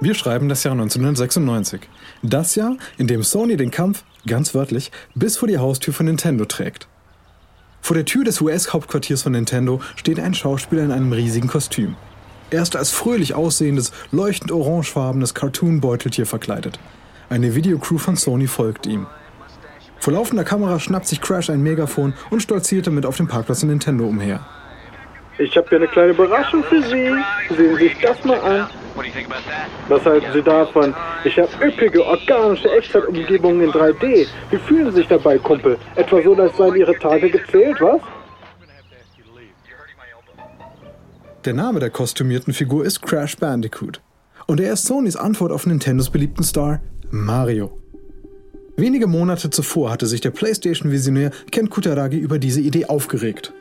Wir 0.00 0.14
schreiben 0.14 0.48
das 0.48 0.62
Jahr 0.62 0.74
1996. 0.74 1.80
Das 2.22 2.54
Jahr, 2.54 2.76
in 2.98 3.08
dem 3.08 3.24
Sony 3.24 3.56
den 3.56 3.72
Kampf, 3.72 4.04
ganz 4.28 4.54
wörtlich, 4.54 4.92
bis 5.16 5.36
vor 5.36 5.48
die 5.48 5.58
Haustür 5.58 5.92
von 5.92 6.06
Nintendo 6.06 6.44
trägt. 6.44 6.86
Vor 7.80 7.96
der 7.96 8.04
Tür 8.04 8.22
des 8.22 8.40
US-Hauptquartiers 8.40 9.22
von 9.22 9.32
Nintendo 9.32 9.80
steht 9.96 10.20
ein 10.20 10.34
Schauspieler 10.34 10.84
in 10.84 10.92
einem 10.92 11.12
riesigen 11.12 11.48
Kostüm. 11.48 11.96
Er 12.50 12.62
ist 12.62 12.76
als 12.76 12.92
fröhlich 12.92 13.34
aussehendes, 13.34 13.90
leuchtend 14.12 14.52
orangefarbenes 14.52 15.34
Cartoon-Beuteltier 15.34 16.26
verkleidet. 16.26 16.78
Eine 17.28 17.56
Videocrew 17.56 17.98
von 17.98 18.14
Sony 18.14 18.46
folgt 18.46 18.86
ihm. 18.86 19.08
Vor 19.98 20.12
laufender 20.12 20.44
Kamera 20.44 20.78
schnappt 20.78 21.08
sich 21.08 21.20
Crash 21.20 21.50
ein 21.50 21.62
Megafon 21.62 22.14
und 22.30 22.40
stolziert 22.40 22.86
damit 22.86 23.04
auf 23.04 23.16
dem 23.16 23.26
Parkplatz 23.26 23.60
von 23.60 23.70
Nintendo 23.70 24.06
umher. 24.06 24.46
Ich 25.38 25.56
habe 25.56 25.68
hier 25.68 25.78
eine 25.78 25.88
kleine 25.88 26.12
Überraschung 26.12 26.62
für 26.62 26.82
Sie. 26.82 27.12
Sehen 27.48 27.76
Sie 27.76 27.84
sich 27.84 27.96
das 28.00 28.24
mal 28.24 28.38
an. 28.40 28.68
Was 29.88 30.04
halten 30.04 30.26
Sie 30.32 30.42
davon? 30.42 30.94
Ich 31.24 31.38
habe 31.38 31.48
üppige, 31.64 32.04
organische 32.04 32.70
Echtzeitumgebungen 32.70 33.62
in 33.62 33.70
3D. 33.70 34.26
Wie 34.50 34.56
fühlen 34.56 34.90
Sie 34.90 34.98
sich 34.98 35.08
dabei, 35.08 35.38
Kumpel? 35.38 35.78
Etwa 35.94 36.22
so, 36.22 36.34
als 36.34 36.56
seien 36.56 36.74
Ihre 36.74 36.94
Tage 36.98 37.30
gezählt, 37.30 37.80
was? 37.80 38.00
Der 41.44 41.54
Name 41.54 41.80
der 41.80 41.90
kostümierten 41.90 42.52
Figur 42.52 42.84
ist 42.84 43.00
Crash 43.00 43.36
Bandicoot. 43.36 44.00
Und 44.46 44.60
er 44.60 44.72
ist 44.72 44.86
Sonys 44.86 45.16
Antwort 45.16 45.52
auf 45.52 45.66
Nintendos 45.66 46.10
beliebten 46.10 46.42
Star 46.42 46.80
Mario. 47.10 47.70
Wenige 48.76 49.06
Monate 49.06 49.50
zuvor 49.50 49.90
hatte 49.90 50.06
sich 50.06 50.20
der 50.20 50.30
PlayStation-Visionär 50.30 51.30
Ken 51.50 51.70
Kutaragi 51.70 52.16
über 52.18 52.38
diese 52.38 52.60
Idee 52.60 52.86
aufgeregt. 52.86 53.52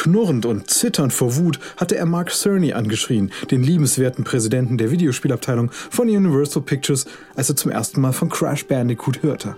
Knurrend 0.00 0.46
und 0.46 0.70
zitternd 0.70 1.12
vor 1.12 1.36
Wut 1.36 1.60
hatte 1.76 1.94
er 1.94 2.06
Mark 2.06 2.30
Cerny 2.30 2.72
angeschrien, 2.72 3.30
den 3.50 3.62
liebenswerten 3.62 4.24
Präsidenten 4.24 4.78
der 4.78 4.90
Videospielabteilung 4.90 5.70
von 5.72 6.08
Universal 6.08 6.62
Pictures, 6.62 7.04
als 7.36 7.50
er 7.50 7.56
zum 7.56 7.70
ersten 7.70 8.00
Mal 8.00 8.14
von 8.14 8.30
Crash 8.30 8.64
Bandicoot 8.64 9.22
hörte. 9.22 9.56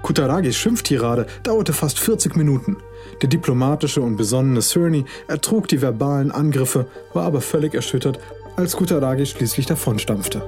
Kutaragis 0.00 0.56
Schimpftirade 0.56 1.26
dauerte 1.42 1.74
fast 1.74 1.98
40 1.98 2.34
Minuten. 2.34 2.78
Der 3.20 3.28
diplomatische 3.28 4.00
und 4.00 4.16
besonnene 4.16 4.62
Cerny 4.62 5.04
ertrug 5.28 5.68
die 5.68 5.82
verbalen 5.82 6.30
Angriffe, 6.30 6.86
war 7.12 7.24
aber 7.26 7.42
völlig 7.42 7.74
erschüttert, 7.74 8.18
als 8.56 8.74
Kutaragi 8.74 9.26
schließlich 9.26 9.66
davonstampfte. 9.66 10.42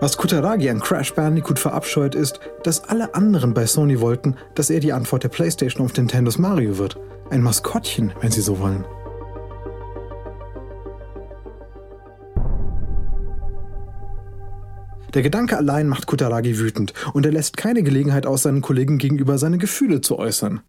Was 0.00 0.16
Kutaragi 0.16 0.70
an 0.70 0.80
Crash 0.80 1.12
Bandicoot 1.12 1.58
verabscheut 1.58 2.14
ist, 2.14 2.40
dass 2.62 2.84
alle 2.84 3.14
anderen 3.14 3.52
bei 3.52 3.66
Sony 3.66 4.00
wollten, 4.00 4.34
dass 4.54 4.70
er 4.70 4.80
die 4.80 4.94
Antwort 4.94 5.24
der 5.24 5.28
PlayStation 5.28 5.84
auf 5.84 5.94
Nintendos 5.94 6.38
Mario 6.38 6.78
wird. 6.78 6.98
Ein 7.28 7.42
Maskottchen, 7.42 8.14
wenn 8.22 8.30
Sie 8.30 8.40
so 8.40 8.58
wollen. 8.60 8.86
Der 15.12 15.20
Gedanke 15.20 15.58
allein 15.58 15.86
macht 15.86 16.06
Kutaragi 16.06 16.58
wütend 16.58 16.94
und 17.12 17.26
er 17.26 17.32
lässt 17.32 17.58
keine 17.58 17.82
Gelegenheit 17.82 18.24
aus, 18.24 18.44
seinen 18.44 18.62
Kollegen 18.62 18.96
gegenüber 18.96 19.36
seine 19.36 19.58
Gefühle 19.58 20.00
zu 20.00 20.18
äußern. 20.18 20.60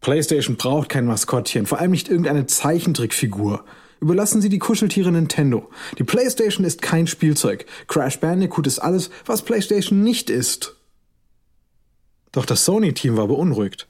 PlayStation 0.00 0.56
braucht 0.56 0.88
kein 0.88 1.06
Maskottchen, 1.06 1.66
vor 1.66 1.78
allem 1.78 1.92
nicht 1.92 2.08
irgendeine 2.08 2.46
Zeichentrickfigur. 2.46 3.64
Überlassen 4.00 4.42
Sie 4.42 4.48
die 4.48 4.58
Kuscheltiere 4.58 5.10
Nintendo. 5.10 5.70
Die 5.98 6.04
PlayStation 6.04 6.66
ist 6.66 6.82
kein 6.82 7.06
Spielzeug. 7.06 7.66
Crash 7.88 8.20
Bandicoot 8.20 8.66
ist 8.66 8.78
alles, 8.78 9.10
was 9.24 9.42
PlayStation 9.42 10.02
nicht 10.02 10.30
ist. 10.30 10.76
Doch 12.32 12.44
das 12.44 12.64
Sony-Team 12.64 13.16
war 13.16 13.28
beunruhigt. 13.28 13.88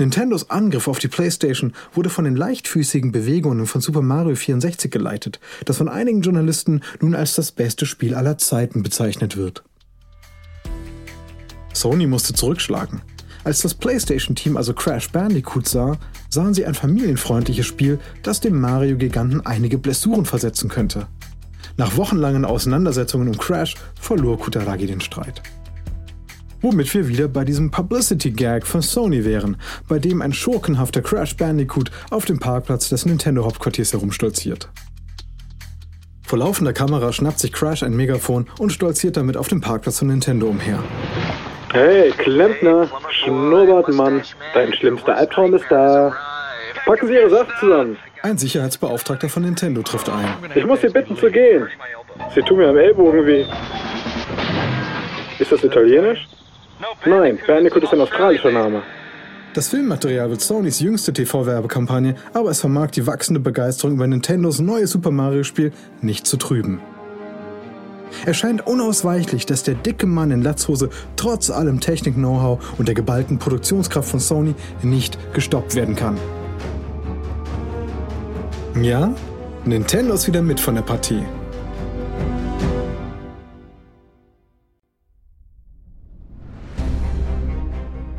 Nintendos 0.00 0.48
Angriff 0.48 0.86
auf 0.86 1.00
die 1.00 1.08
PlayStation 1.08 1.72
wurde 1.92 2.08
von 2.08 2.24
den 2.24 2.36
leichtfüßigen 2.36 3.10
Bewegungen 3.10 3.66
von 3.66 3.80
Super 3.80 4.00
Mario 4.00 4.36
64 4.36 4.92
geleitet, 4.92 5.40
das 5.64 5.78
von 5.78 5.88
einigen 5.88 6.22
Journalisten 6.22 6.82
nun 7.00 7.16
als 7.16 7.34
das 7.34 7.50
beste 7.50 7.84
Spiel 7.84 8.14
aller 8.14 8.38
Zeiten 8.38 8.84
bezeichnet 8.84 9.36
wird. 9.36 9.64
Sony 11.74 12.06
musste 12.06 12.32
zurückschlagen. 12.32 13.02
Als 13.48 13.62
das 13.62 13.72
PlayStation-Team 13.72 14.58
also 14.58 14.74
Crash 14.74 15.08
Bandicoot 15.10 15.66
sah, 15.66 15.96
sahen 16.28 16.52
sie 16.52 16.66
ein 16.66 16.74
familienfreundliches 16.74 17.64
Spiel, 17.64 17.98
das 18.22 18.40
dem 18.40 18.60
Mario-Giganten 18.60 19.46
einige 19.46 19.78
Blessuren 19.78 20.26
versetzen 20.26 20.68
könnte. 20.68 21.06
Nach 21.78 21.96
wochenlangen 21.96 22.44
Auseinandersetzungen 22.44 23.26
um 23.26 23.38
Crash 23.38 23.74
verlor 23.98 24.38
Kutaragi 24.38 24.86
den 24.86 25.00
Streit. 25.00 25.42
Womit 26.60 26.92
wir 26.92 27.08
wieder 27.08 27.26
bei 27.26 27.46
diesem 27.46 27.70
Publicity-Gag 27.70 28.66
von 28.66 28.82
Sony 28.82 29.24
wären, 29.24 29.56
bei 29.88 29.98
dem 29.98 30.20
ein 30.20 30.34
schurkenhafter 30.34 31.00
Crash 31.00 31.34
Bandicoot 31.34 31.90
auf 32.10 32.26
dem 32.26 32.38
Parkplatz 32.38 32.90
des 32.90 33.06
Nintendo-Hauptquartiers 33.06 33.94
herumstolziert. 33.94 34.68
Vor 36.22 36.40
laufender 36.40 36.74
Kamera 36.74 37.14
schnappt 37.14 37.38
sich 37.38 37.54
Crash 37.54 37.82
ein 37.82 37.96
Megafon 37.96 38.46
und 38.58 38.74
stolziert 38.74 39.16
damit 39.16 39.38
auf 39.38 39.48
dem 39.48 39.62
Parkplatz 39.62 40.00
von 40.00 40.08
Nintendo 40.08 40.48
umher. 40.48 40.84
Hey, 41.70 42.12
Klempner, 42.12 42.88
Schnurrbartmann, 43.28 44.22
dein 44.54 44.72
schlimmster 44.72 45.16
Albtraum 45.16 45.54
ist 45.54 45.66
da. 45.68 46.14
Packen 46.86 47.06
Sie 47.06 47.14
Ihre 47.14 47.30
Sachen 47.30 47.52
zusammen. 47.60 47.96
Ein 48.22 48.38
Sicherheitsbeauftragter 48.38 49.28
von 49.28 49.42
Nintendo 49.42 49.82
trifft 49.82 50.08
ein. 50.08 50.28
Ich 50.54 50.64
muss 50.64 50.80
Sie 50.80 50.88
bitten 50.88 51.16
zu 51.16 51.30
gehen. 51.30 51.68
Sie 52.34 52.42
tun 52.42 52.58
mir 52.58 52.68
am 52.68 52.76
Ellbogen 52.76 53.26
weh. 53.26 53.44
Ist 55.38 55.52
das 55.52 55.62
italienisch? 55.62 56.26
Nein, 57.04 57.38
Bandicoot 57.46 57.84
ist 57.84 57.92
ein 57.92 58.00
australischer 58.00 58.50
Name. 58.50 58.82
Das 59.54 59.68
Filmmaterial 59.68 60.30
wird 60.30 60.40
Sonys 60.40 60.80
jüngste 60.80 61.12
TV-Werbekampagne, 61.12 62.14
aber 62.32 62.50
es 62.50 62.60
vermag 62.60 62.90
die 62.90 63.06
wachsende 63.06 63.40
Begeisterung 63.40 63.94
über 63.94 64.06
Nintendos 64.06 64.60
neues 64.60 64.90
Super 64.90 65.10
Mario-Spiel 65.10 65.72
nicht 66.00 66.26
zu 66.26 66.36
trüben. 66.36 66.80
Es 68.26 68.36
scheint 68.36 68.66
unausweichlich, 68.66 69.46
dass 69.46 69.62
der 69.62 69.74
dicke 69.74 70.06
Mann 70.06 70.30
in 70.30 70.42
Latzhose 70.42 70.90
trotz 71.16 71.50
allem 71.50 71.80
Technik-Know-how 71.80 72.78
und 72.78 72.88
der 72.88 72.94
geballten 72.94 73.38
Produktionskraft 73.38 74.08
von 74.08 74.20
Sony 74.20 74.54
nicht 74.82 75.18
gestoppt 75.34 75.74
werden 75.74 75.96
kann. 75.96 76.18
Ja, 78.80 79.12
Nintendo 79.64 80.14
ist 80.14 80.26
wieder 80.26 80.42
mit 80.42 80.60
von 80.60 80.74
der 80.74 80.82
Partie. 80.82 81.22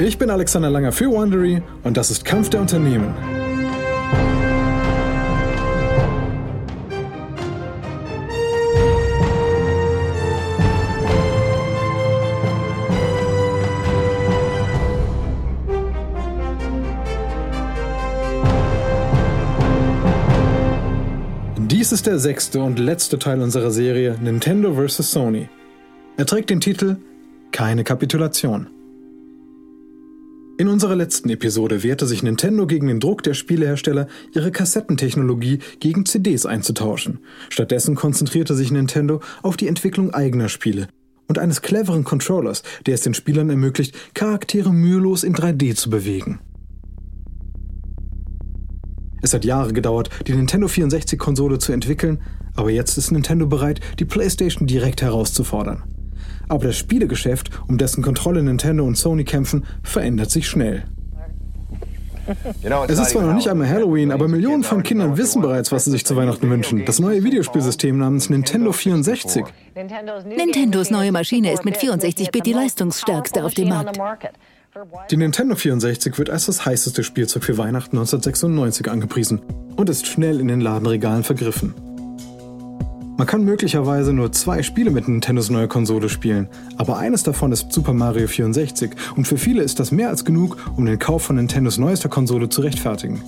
Ich 0.01 0.17
bin 0.17 0.29
Alexander 0.29 0.69
Langer 0.69 0.91
für 0.91 1.09
Wondery 1.11 1.61
und 1.83 1.97
das 1.97 2.09
ist 2.09 2.23
Kampf 2.23 2.49
der 2.49 2.61
Unternehmen. 2.61 3.13
Dies 21.71 21.91
ist 21.91 22.07
der 22.07 22.17
sechste 22.17 22.63
und 22.63 22.79
letzte 22.79 23.19
Teil 23.19 23.43
unserer 23.43 23.69
Serie 23.69 24.17
Nintendo 24.19 24.73
vs. 24.73 25.11
Sony. 25.11 25.49
Er 26.17 26.25
trägt 26.25 26.49
den 26.49 26.61
Titel 26.61 26.97
Keine 27.51 27.83
Kapitulation. 27.83 28.65
In 30.57 30.67
unserer 30.67 30.95
letzten 30.95 31.29
Episode 31.29 31.83
wehrte 31.83 32.07
sich 32.07 32.23
Nintendo 32.23 32.65
gegen 32.65 32.87
den 32.87 32.99
Druck 32.99 33.21
der 33.21 33.35
Spielehersteller, 33.35 34.07
ihre 34.33 34.49
Kassettentechnologie 34.49 35.59
gegen 35.79 36.07
CDs 36.07 36.47
einzutauschen. 36.47 37.19
Stattdessen 37.49 37.93
konzentrierte 37.93 38.55
sich 38.55 38.71
Nintendo 38.71 39.19
auf 39.43 39.55
die 39.55 39.67
Entwicklung 39.67 40.11
eigener 40.11 40.49
Spiele 40.49 40.87
und 41.27 41.37
eines 41.37 41.61
cleveren 41.61 42.03
Controllers, 42.03 42.63
der 42.87 42.95
es 42.95 43.01
den 43.01 43.13
Spielern 43.13 43.51
ermöglicht, 43.51 43.95
Charaktere 44.15 44.73
mühelos 44.73 45.23
in 45.23 45.35
3D 45.35 45.75
zu 45.75 45.91
bewegen. 45.91 46.39
Es 49.21 49.33
hat 49.33 49.45
Jahre 49.45 49.73
gedauert, 49.73 50.09
die 50.27 50.33
Nintendo 50.33 50.67
64-Konsole 50.67 51.59
zu 51.59 51.71
entwickeln, 51.71 52.19
aber 52.55 52.71
jetzt 52.71 52.97
ist 52.97 53.11
Nintendo 53.11 53.47
bereit, 53.47 53.79
die 53.99 54.05
PlayStation 54.05 54.67
direkt 54.67 55.01
herauszufordern. 55.01 55.83
Aber 56.47 56.65
das 56.65 56.77
Spielegeschäft, 56.77 57.51
um 57.67 57.77
dessen 57.77 58.03
Kontrolle 58.03 58.41
Nintendo 58.41 58.83
und 58.83 58.97
Sony 58.97 59.23
kämpfen, 59.23 59.65
verändert 59.83 60.31
sich 60.31 60.47
schnell. 60.47 60.83
Es 62.87 62.99
ist 62.99 63.09
zwar 63.11 63.23
noch 63.23 63.33
nicht 63.33 63.47
einmal 63.47 63.67
Halloween, 63.67 64.11
aber 64.11 64.27
Millionen 64.27 64.63
von 64.63 64.83
Kindern 64.83 65.17
wissen 65.17 65.41
bereits, 65.41 65.71
was 65.71 65.85
sie 65.85 65.91
sich 65.91 66.05
zu 66.05 66.15
Weihnachten 66.15 66.49
wünschen. 66.49 66.85
Das 66.85 66.99
neue 66.99 67.23
Videospielsystem 67.23 67.97
namens 67.97 68.29
Nintendo 68.29 68.71
64. 68.71 69.45
Nintendos 70.25 70.91
neue 70.91 71.11
Maschine 71.11 71.51
ist 71.51 71.65
mit 71.65 71.77
64-Bit 71.77 72.45
die 72.45 72.53
leistungsstärkste 72.53 73.43
auf 73.43 73.53
dem 73.53 73.69
Markt. 73.69 73.99
Die 75.09 75.17
Nintendo 75.17 75.55
64 75.55 76.17
wird 76.19 76.29
als 76.29 76.45
das 76.45 76.63
heißeste 76.63 77.03
Spielzeug 77.03 77.43
für 77.43 77.57
Weihnachten 77.57 77.97
1996 77.97 78.89
angepriesen 78.89 79.41
und 79.75 79.89
ist 79.89 80.05
schnell 80.05 80.39
in 80.39 80.47
den 80.47 80.61
Ladenregalen 80.61 81.23
vergriffen. 81.23 81.73
Man 83.17 83.27
kann 83.27 83.43
möglicherweise 83.43 84.13
nur 84.13 84.31
zwei 84.31 84.61
Spiele 84.61 84.91
mit 84.91 85.07
Nintendos 85.07 85.49
neuer 85.49 85.67
Konsole 85.67 86.07
spielen, 86.07 86.47
aber 86.77 86.97
eines 86.97 87.23
davon 87.23 87.51
ist 87.51 87.73
Super 87.73 87.93
Mario 87.93 88.27
64 88.27 88.91
und 89.15 89.27
für 89.27 89.37
viele 89.37 89.63
ist 89.63 89.79
das 89.79 89.91
mehr 89.91 90.09
als 90.09 90.23
genug, 90.23 90.57
um 90.77 90.85
den 90.85 90.99
Kauf 90.99 91.23
von 91.23 91.35
Nintendos 91.37 91.77
neuester 91.79 92.07
Konsole 92.07 92.47
zu 92.47 92.61
rechtfertigen. 92.61 93.21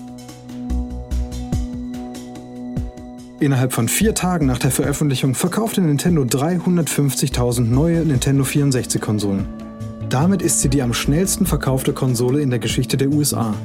Innerhalb 3.39 3.73
von 3.73 3.88
vier 3.89 4.13
Tagen 4.13 4.45
nach 4.45 4.59
der 4.59 4.69
Veröffentlichung 4.69 5.33
verkaufte 5.33 5.81
Nintendo 5.81 6.21
350.000 6.21 7.61
neue 7.61 8.05
Nintendo 8.05 8.43
64-Konsolen. 8.43 9.70
Damit 10.11 10.41
ist 10.41 10.59
sie 10.59 10.67
die 10.67 10.81
am 10.81 10.93
schnellsten 10.93 11.45
verkaufte 11.45 11.93
Konsole 11.93 12.41
in 12.41 12.49
der 12.49 12.59
Geschichte 12.59 12.97
der 12.97 13.07
USA. 13.07 13.55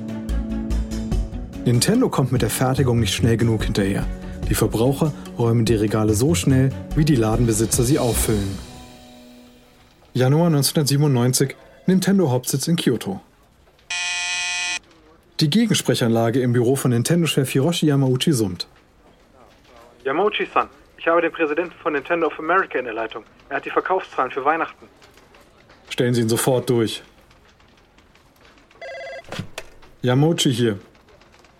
Nintendo 1.64 2.08
kommt 2.08 2.30
mit 2.30 2.40
der 2.40 2.50
Fertigung 2.50 3.00
nicht 3.00 3.12
schnell 3.12 3.36
genug 3.36 3.64
hinterher. 3.64 4.06
Die 4.48 4.54
Verbraucher 4.54 5.12
räumen 5.36 5.64
die 5.64 5.74
Regale 5.74 6.14
so 6.14 6.36
schnell, 6.36 6.70
wie 6.94 7.04
die 7.04 7.16
Ladenbesitzer 7.16 7.82
sie 7.82 7.98
auffüllen. 7.98 8.56
Januar 10.14 10.46
1997, 10.46 11.56
Nintendo 11.86 12.30
Hauptsitz 12.30 12.68
in 12.68 12.76
Kyoto. 12.76 13.20
Die 15.40 15.50
Gegensprechanlage 15.50 16.40
im 16.42 16.52
Büro 16.52 16.76
von 16.76 16.92
Nintendo-Chef 16.92 17.50
Hiroshi 17.50 17.86
Yamauchi 17.86 18.32
summt. 18.32 18.68
Yamauchi-san, 20.04 20.68
ich 20.96 21.08
habe 21.08 21.22
den 21.22 21.32
Präsidenten 21.32 21.74
von 21.82 21.94
Nintendo 21.94 22.28
of 22.28 22.38
America 22.38 22.78
in 22.78 22.84
der 22.84 22.94
Leitung. 22.94 23.24
Er 23.48 23.56
hat 23.56 23.64
die 23.64 23.70
Verkaufszahlen 23.70 24.30
für 24.30 24.44
Weihnachten. 24.44 24.86
Stellen 25.88 26.14
Sie 26.14 26.22
ihn 26.22 26.28
sofort 26.28 26.68
durch. 26.68 27.02
Yamauchi 30.02 30.52
hier. 30.52 30.78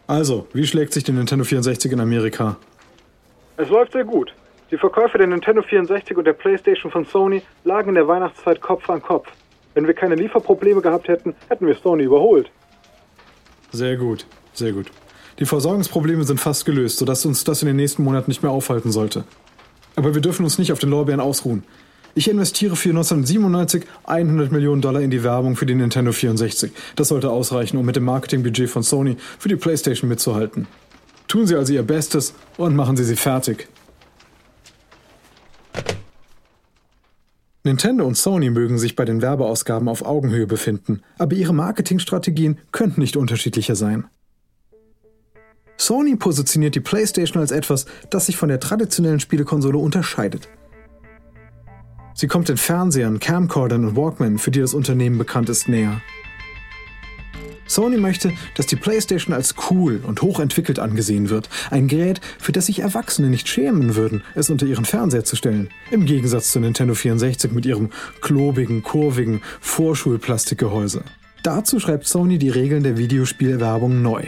Also, 0.06 0.46
wie 0.52 0.66
schlägt 0.66 0.92
sich 0.92 1.04
der 1.04 1.14
Nintendo 1.14 1.44
64 1.44 1.92
in 1.92 2.00
Amerika? 2.00 2.56
Es 3.56 3.68
läuft 3.68 3.92
sehr 3.92 4.04
gut. 4.04 4.32
Die 4.70 4.76
Verkäufe 4.76 5.18
der 5.18 5.26
Nintendo 5.26 5.62
64 5.62 6.16
und 6.16 6.24
der 6.24 6.32
PlayStation 6.32 6.90
von 6.90 7.04
Sony 7.04 7.42
lagen 7.64 7.90
in 7.90 7.94
der 7.94 8.06
Weihnachtszeit 8.06 8.60
Kopf 8.60 8.88
an 8.90 9.00
Kopf. 9.02 9.28
Wenn 9.74 9.86
wir 9.86 9.94
keine 9.94 10.14
Lieferprobleme 10.14 10.80
gehabt 10.80 11.08
hätten, 11.08 11.34
hätten 11.48 11.66
wir 11.66 11.74
Sony 11.74 12.04
überholt. 12.04 12.50
Sehr 13.72 13.96
gut, 13.96 14.26
sehr 14.52 14.72
gut. 14.72 14.86
Die 15.38 15.44
Versorgungsprobleme 15.44 16.24
sind 16.24 16.40
fast 16.40 16.64
gelöst, 16.64 16.98
sodass 16.98 17.26
uns 17.26 17.44
das 17.44 17.62
in 17.62 17.66
den 17.66 17.76
nächsten 17.76 18.02
Monaten 18.02 18.30
nicht 18.30 18.42
mehr 18.42 18.52
aufhalten 18.52 18.90
sollte. 18.90 19.24
Aber 19.94 20.14
wir 20.14 20.22
dürfen 20.22 20.44
uns 20.44 20.58
nicht 20.58 20.72
auf 20.72 20.78
den 20.78 20.90
Lorbeeren 20.90 21.20
ausruhen. 21.20 21.64
Ich 22.18 22.30
investiere 22.30 22.76
für 22.76 22.88
1997 22.88 23.84
100 24.04 24.50
Millionen 24.50 24.80
Dollar 24.80 25.02
in 25.02 25.10
die 25.10 25.22
Werbung 25.22 25.54
für 25.54 25.66
die 25.66 25.74
Nintendo 25.74 26.12
64. 26.12 26.72
Das 26.96 27.08
sollte 27.08 27.28
ausreichen, 27.28 27.76
um 27.76 27.84
mit 27.84 27.94
dem 27.94 28.04
Marketingbudget 28.04 28.70
von 28.70 28.82
Sony 28.82 29.18
für 29.38 29.50
die 29.50 29.56
PlayStation 29.56 30.08
mitzuhalten. 30.08 30.66
Tun 31.28 31.46
Sie 31.46 31.54
also 31.54 31.74
Ihr 31.74 31.82
Bestes 31.82 32.32
und 32.56 32.74
machen 32.74 32.96
Sie 32.96 33.04
sie 33.04 33.16
fertig. 33.16 33.68
Nintendo 37.64 38.06
und 38.06 38.16
Sony 38.16 38.48
mögen 38.48 38.78
sich 38.78 38.96
bei 38.96 39.04
den 39.04 39.20
Werbeausgaben 39.20 39.86
auf 39.86 40.02
Augenhöhe 40.02 40.46
befinden, 40.46 41.02
aber 41.18 41.36
ihre 41.36 41.52
Marketingstrategien 41.52 42.56
könnten 42.72 43.02
nicht 43.02 43.18
unterschiedlicher 43.18 43.76
sein. 43.76 44.06
Sony 45.76 46.16
positioniert 46.16 46.74
die 46.74 46.80
PlayStation 46.80 47.42
als 47.42 47.50
etwas, 47.50 47.84
das 48.08 48.24
sich 48.24 48.38
von 48.38 48.48
der 48.48 48.60
traditionellen 48.60 49.20
Spielekonsole 49.20 49.76
unterscheidet. 49.76 50.48
Sie 52.18 52.28
kommt 52.28 52.48
den 52.48 52.56
Fernsehern, 52.56 53.20
Camcordern 53.20 53.84
und 53.84 53.94
Walkman, 53.94 54.38
für 54.38 54.50
die 54.50 54.60
das 54.60 54.72
Unternehmen 54.72 55.18
bekannt 55.18 55.50
ist, 55.50 55.68
näher. 55.68 56.00
Sony 57.66 57.98
möchte, 57.98 58.32
dass 58.54 58.64
die 58.64 58.76
PlayStation 58.76 59.34
als 59.34 59.54
cool 59.70 60.00
und 60.02 60.22
hochentwickelt 60.22 60.78
angesehen 60.78 61.28
wird. 61.28 61.50
Ein 61.70 61.88
Gerät, 61.88 62.22
für 62.38 62.52
das 62.52 62.66
sich 62.66 62.78
Erwachsene 62.78 63.28
nicht 63.28 63.48
schämen 63.48 63.96
würden, 63.96 64.22
es 64.34 64.48
unter 64.48 64.64
ihren 64.64 64.86
Fernseher 64.86 65.24
zu 65.24 65.36
stellen. 65.36 65.68
Im 65.90 66.06
Gegensatz 66.06 66.52
zu 66.52 66.60
Nintendo 66.60 66.94
64 66.94 67.52
mit 67.52 67.66
ihrem 67.66 67.90
klobigen, 68.22 68.82
kurvigen 68.82 69.42
Vorschulplastikgehäuse. 69.60 71.02
Dazu 71.42 71.80
schreibt 71.80 72.08
Sony 72.08 72.38
die 72.38 72.48
Regeln 72.48 72.82
der 72.82 72.96
Videospielwerbung 72.96 74.00
neu. 74.00 74.22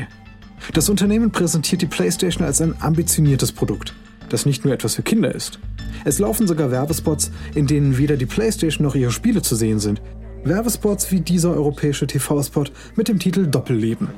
Das 0.75 0.91
Unternehmen 0.91 1.31
präsentiert 1.31 1.81
die 1.81 1.87
PlayStation 1.87 2.45
als 2.45 2.61
ein 2.61 2.75
ambitioniertes 2.83 3.53
Produkt, 3.53 3.95
das 4.29 4.47
nicht 4.47 4.65
nur 4.65 4.75
etwas 4.75 4.95
für 4.95 5.03
Kinder 5.03 5.35
ist. 5.35 5.59
Es 6.05 6.19
laufen 6.19 6.47
sogar 6.47 6.71
Werbespots, 6.71 7.31
in 7.55 7.67
denen 7.67 7.99
weder 7.99 8.17
die 8.17 8.27
PlayStation 8.27 8.87
noch 8.87 8.95
ihre 8.95 9.11
Spiele 9.11 9.43
zu 9.43 9.57
sehen 9.57 9.79
sind. 9.79 10.01
Werbespots 10.45 11.11
wie 11.11 11.21
dieser 11.21 11.53
europäische 11.53 12.07
TV-Spot 12.07 12.65
mit 12.97 13.09
dem 13.09 13.19
Titel 13.19 13.47
Doppelleben. 13.47 14.09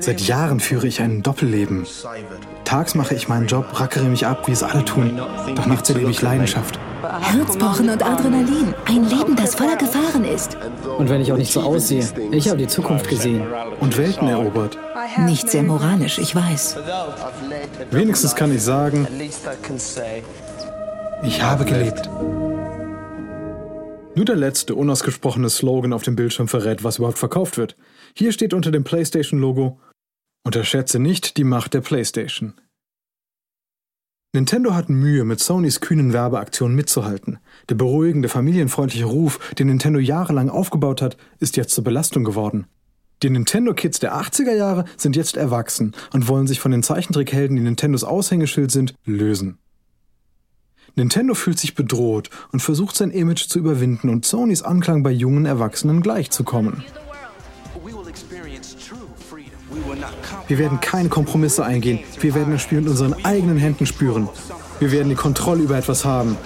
Seit 0.00 0.20
Jahren 0.22 0.60
führe 0.60 0.86
ich 0.86 1.00
ein 1.00 1.22
Doppelleben. 1.22 1.86
Tags 2.64 2.94
mache 2.94 3.14
ich 3.14 3.28
meinen 3.28 3.46
Job, 3.46 3.66
rackere 3.78 4.04
mich 4.04 4.26
ab, 4.26 4.46
wie 4.48 4.52
es 4.52 4.62
alle 4.62 4.84
tun. 4.84 5.20
Doch 5.54 5.66
nachts 5.66 5.90
erlebe 5.90 6.10
ich 6.10 6.22
Leidenschaft. 6.22 6.78
Herzpochen 7.20 7.90
und 7.90 8.02
Adrenalin. 8.02 8.74
Ein 8.86 9.08
Leben, 9.08 9.36
das 9.36 9.54
voller 9.54 9.76
Gefahren 9.76 10.24
ist. 10.24 10.56
Und 10.98 11.10
wenn 11.10 11.20
ich 11.20 11.32
auch 11.32 11.36
nicht 11.36 11.52
so 11.52 11.60
aussehe, 11.60 12.04
ich 12.30 12.48
habe 12.48 12.58
die 12.58 12.66
Zukunft 12.66 13.08
gesehen. 13.08 13.42
Und 13.80 13.96
Welten 13.98 14.28
erobert. 14.28 14.78
Nicht 15.18 15.50
sehr 15.50 15.62
moralisch, 15.62 16.18
ich 16.18 16.34
weiß. 16.34 16.78
Wenigstens 17.90 18.34
kann 18.34 18.54
ich 18.54 18.62
sagen, 18.62 19.06
ich 21.22 21.42
habe 21.42 21.64
gelebt. 21.64 22.08
Nur 24.16 24.24
der 24.24 24.36
letzte 24.36 24.74
unausgesprochene 24.74 25.50
Slogan 25.50 25.92
auf 25.92 26.02
dem 26.02 26.16
Bildschirm 26.16 26.48
verrät, 26.48 26.84
was 26.84 26.98
überhaupt 26.98 27.18
verkauft 27.18 27.58
wird. 27.58 27.76
Hier 28.14 28.32
steht 28.32 28.54
unter 28.54 28.70
dem 28.70 28.84
PlayStation-Logo: 28.84 29.78
Unterschätze 30.44 30.98
nicht 30.98 31.38
die 31.38 31.44
Macht 31.44 31.72
der 31.72 31.80
PlayStation. 31.80 32.52
Nintendo 34.34 34.74
hat 34.74 34.90
Mühe, 34.90 35.24
mit 35.24 35.40
Sonys 35.40 35.80
kühnen 35.80 36.12
Werbeaktionen 36.12 36.76
mitzuhalten. 36.76 37.38
Der 37.70 37.76
beruhigende, 37.76 38.28
familienfreundliche 38.28 39.06
Ruf, 39.06 39.38
den 39.54 39.68
Nintendo 39.68 40.00
jahrelang 40.00 40.50
aufgebaut 40.50 41.00
hat, 41.00 41.16
ist 41.38 41.56
jetzt 41.56 41.74
zur 41.74 41.84
Belastung 41.84 42.24
geworden. 42.24 42.66
Die 43.22 43.30
Nintendo-Kids 43.30 44.00
der 44.00 44.14
80er 44.16 44.54
Jahre 44.54 44.84
sind 44.98 45.16
jetzt 45.16 45.38
erwachsen 45.38 45.92
und 46.12 46.28
wollen 46.28 46.46
sich 46.46 46.60
von 46.60 46.72
den 46.72 46.82
Zeichentrickhelden, 46.82 47.56
die 47.56 47.62
Nintendos 47.62 48.04
Aushängeschild 48.04 48.70
sind, 48.70 48.94
lösen. 49.06 49.58
Nintendo 50.94 51.34
fühlt 51.34 51.58
sich 51.58 51.74
bedroht 51.74 52.28
und 52.52 52.60
versucht 52.60 52.96
sein 52.96 53.10
Image 53.12 53.48
zu 53.48 53.58
überwinden 53.58 54.10
und 54.10 54.26
Sonys 54.26 54.62
Anklang 54.62 55.02
bei 55.02 55.10
jungen 55.10 55.46
Erwachsenen 55.46 56.02
gleichzukommen. 56.02 56.84
Wir 60.46 60.58
werden 60.58 60.80
keine 60.80 61.08
Kompromisse 61.08 61.64
eingehen. 61.64 62.00
Wir 62.20 62.34
werden 62.34 62.52
das 62.52 62.62
Spiel 62.62 62.80
mit 62.80 62.90
unseren 62.90 63.14
eigenen 63.24 63.56
Händen 63.56 63.86
spüren. 63.86 64.28
Wir 64.78 64.92
werden 64.92 65.08
die 65.08 65.14
Kontrolle 65.14 65.62
über 65.62 65.78
etwas 65.78 66.04
haben. 66.04 66.36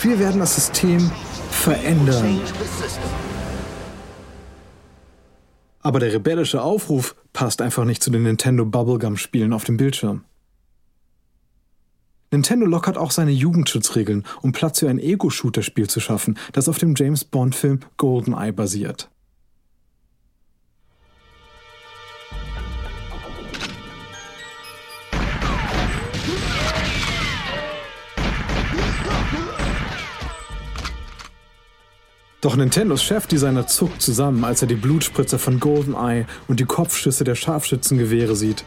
Wir 0.00 0.18
werden 0.18 0.40
das 0.40 0.54
System 0.54 1.10
verändern. 1.50 2.40
Aber 5.80 5.98
der 5.98 6.12
rebellische 6.12 6.62
Aufruf 6.62 7.16
passt 7.32 7.60
einfach 7.60 7.84
nicht 7.84 8.02
zu 8.02 8.10
den 8.10 8.22
Nintendo 8.22 8.64
Bubblegum-Spielen 8.64 9.52
auf 9.52 9.64
dem 9.64 9.76
Bildschirm. 9.76 10.24
Nintendo 12.30 12.64
lockert 12.64 12.96
auch 12.96 13.10
seine 13.10 13.32
Jugendschutzregeln, 13.32 14.24
um 14.40 14.52
Platz 14.52 14.78
für 14.78 14.88
ein 14.88 14.98
Ego-Shooter-Spiel 14.98 15.90
zu 15.90 16.00
schaffen, 16.00 16.38
das 16.52 16.68
auf 16.68 16.78
dem 16.78 16.94
James 16.96 17.24
Bond-Film 17.24 17.80
GoldenEye 17.96 18.52
basiert. 18.52 19.10
Doch 32.42 32.56
Nintendos 32.56 33.04
Chefdesigner 33.04 33.68
zuckt 33.68 34.02
zusammen, 34.02 34.42
als 34.42 34.62
er 34.62 34.68
die 34.68 34.74
Blutspritzer 34.74 35.38
von 35.38 35.60
GoldenEye 35.60 36.26
und 36.48 36.58
die 36.58 36.64
Kopfschüsse 36.64 37.22
der 37.22 37.36
Scharfschützengewehre 37.36 38.34
sieht. 38.34 38.64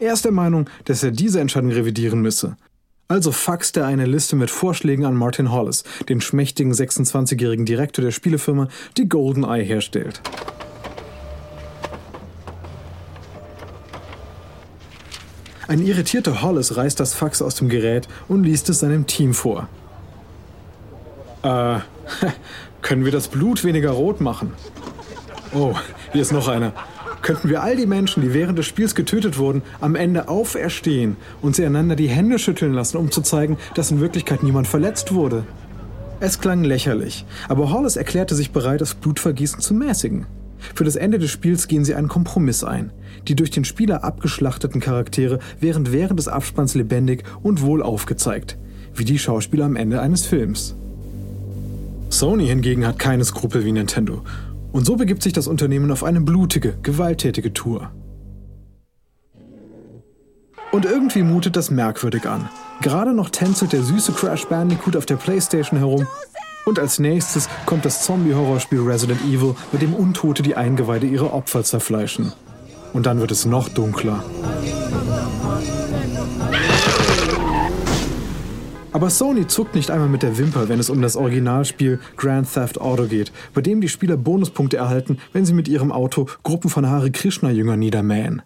Er 0.00 0.12
ist 0.12 0.24
der 0.24 0.32
Meinung, 0.32 0.68
dass 0.84 1.04
er 1.04 1.12
diese 1.12 1.38
Entscheidung 1.38 1.70
revidieren 1.70 2.20
müsse. 2.20 2.56
Also 3.06 3.30
faxt 3.30 3.76
er 3.76 3.86
eine 3.86 4.04
Liste 4.04 4.34
mit 4.34 4.50
Vorschlägen 4.50 5.04
an 5.04 5.14
Martin 5.14 5.52
Hollis, 5.52 5.84
den 6.08 6.20
schmächtigen 6.20 6.72
26-jährigen 6.72 7.66
Direktor 7.66 8.04
der 8.04 8.10
Spielefirma, 8.10 8.66
die 8.96 9.08
GoldenEye 9.08 9.62
herstellt. 9.62 10.20
Ein 15.68 15.86
irritierter 15.86 16.42
Hollis 16.42 16.76
reißt 16.76 16.98
das 16.98 17.14
Fax 17.14 17.40
aus 17.40 17.54
dem 17.54 17.68
Gerät 17.68 18.08
und 18.26 18.42
liest 18.42 18.68
es 18.70 18.80
seinem 18.80 19.06
Team 19.06 19.34
vor. 19.34 19.68
Äh, 21.46 21.78
können 22.82 23.04
wir 23.04 23.12
das 23.12 23.28
Blut 23.28 23.62
weniger 23.62 23.90
rot 23.90 24.20
machen? 24.20 24.52
Oh, 25.54 25.74
hier 26.12 26.22
ist 26.22 26.32
noch 26.32 26.48
einer. 26.48 26.72
Könnten 27.22 27.48
wir 27.48 27.62
all 27.62 27.76
die 27.76 27.86
Menschen, 27.86 28.22
die 28.22 28.34
während 28.34 28.58
des 28.58 28.66
Spiels 28.66 28.94
getötet 28.94 29.38
wurden, 29.38 29.62
am 29.80 29.94
Ende 29.94 30.28
auferstehen 30.28 31.16
und 31.42 31.56
sie 31.56 31.64
einander 31.64 31.96
die 31.96 32.08
Hände 32.08 32.38
schütteln 32.38 32.72
lassen, 32.72 32.96
um 32.96 33.10
zu 33.10 33.20
zeigen, 33.20 33.58
dass 33.74 33.90
in 33.90 34.00
Wirklichkeit 34.00 34.42
niemand 34.42 34.66
verletzt 34.66 35.12
wurde? 35.12 35.44
Es 36.18 36.40
klang 36.40 36.64
lächerlich, 36.64 37.24
aber 37.48 37.70
Hollis 37.70 37.96
erklärte 37.96 38.34
sich 38.34 38.50
bereit, 38.50 38.80
das 38.80 38.94
Blutvergießen 38.94 39.60
zu 39.60 39.74
mäßigen. 39.74 40.26
Für 40.74 40.84
das 40.84 40.96
Ende 40.96 41.18
des 41.18 41.30
Spiels 41.30 41.68
gehen 41.68 41.84
sie 41.84 41.94
einen 41.94 42.08
Kompromiss 42.08 42.64
ein. 42.64 42.92
Die 43.28 43.36
durch 43.36 43.50
den 43.50 43.64
Spieler 43.64 44.02
abgeschlachteten 44.02 44.80
Charaktere 44.80 45.38
wären 45.60 45.92
während 45.92 46.18
des 46.18 46.28
Abspanns 46.28 46.74
lebendig 46.74 47.24
und 47.42 47.62
wohl 47.62 47.82
aufgezeigt, 47.82 48.56
wie 48.94 49.04
die 49.04 49.18
Schauspieler 49.18 49.66
am 49.66 49.76
Ende 49.76 50.00
eines 50.00 50.26
Films. 50.26 50.76
Sony 52.08 52.46
hingegen 52.46 52.86
hat 52.86 52.98
keine 52.98 53.24
Skrupel 53.24 53.64
wie 53.64 53.72
Nintendo. 53.72 54.22
Und 54.72 54.84
so 54.84 54.96
begibt 54.96 55.22
sich 55.22 55.32
das 55.32 55.46
Unternehmen 55.46 55.90
auf 55.90 56.04
eine 56.04 56.20
blutige, 56.20 56.76
gewalttätige 56.82 57.52
Tour. 57.52 57.90
Und 60.72 60.84
irgendwie 60.84 61.22
mutet 61.22 61.56
das 61.56 61.70
merkwürdig 61.70 62.26
an. 62.26 62.48
Gerade 62.82 63.14
noch 63.14 63.30
tänzelt 63.30 63.72
der 63.72 63.82
süße 63.82 64.12
Crash 64.12 64.46
Bandicoot 64.46 64.96
auf 64.96 65.06
der 65.06 65.16
Playstation 65.16 65.78
herum. 65.78 66.06
Und 66.66 66.78
als 66.78 66.98
nächstes 66.98 67.48
kommt 67.64 67.84
das 67.84 68.02
Zombie-Horrorspiel 68.02 68.80
Resident 68.80 69.22
Evil, 69.22 69.54
mit 69.72 69.82
dem 69.82 69.94
Untote 69.94 70.42
die 70.42 70.56
Eingeweide 70.56 71.06
ihrer 71.06 71.32
Opfer 71.32 71.62
zerfleischen. 71.62 72.32
Und 72.92 73.06
dann 73.06 73.20
wird 73.20 73.30
es 73.30 73.46
noch 73.46 73.68
dunkler. 73.68 74.22
Aber 78.96 79.10
Sony 79.10 79.46
zuckt 79.46 79.74
nicht 79.74 79.90
einmal 79.90 80.08
mit 80.08 80.22
der 80.22 80.38
Wimper, 80.38 80.70
wenn 80.70 80.80
es 80.80 80.88
um 80.88 81.02
das 81.02 81.16
Originalspiel 81.16 82.00
Grand 82.16 82.50
Theft 82.50 82.80
Auto 82.80 83.04
geht, 83.04 83.30
bei 83.52 83.60
dem 83.60 83.82
die 83.82 83.90
Spieler 83.90 84.16
Bonuspunkte 84.16 84.78
erhalten, 84.78 85.18
wenn 85.34 85.44
sie 85.44 85.52
mit 85.52 85.68
ihrem 85.68 85.92
Auto 85.92 86.30
Gruppen 86.44 86.70
von 86.70 86.88
Hare 86.88 87.10
Krishna-Jüngern 87.10 87.78
niedermähen. 87.78 88.40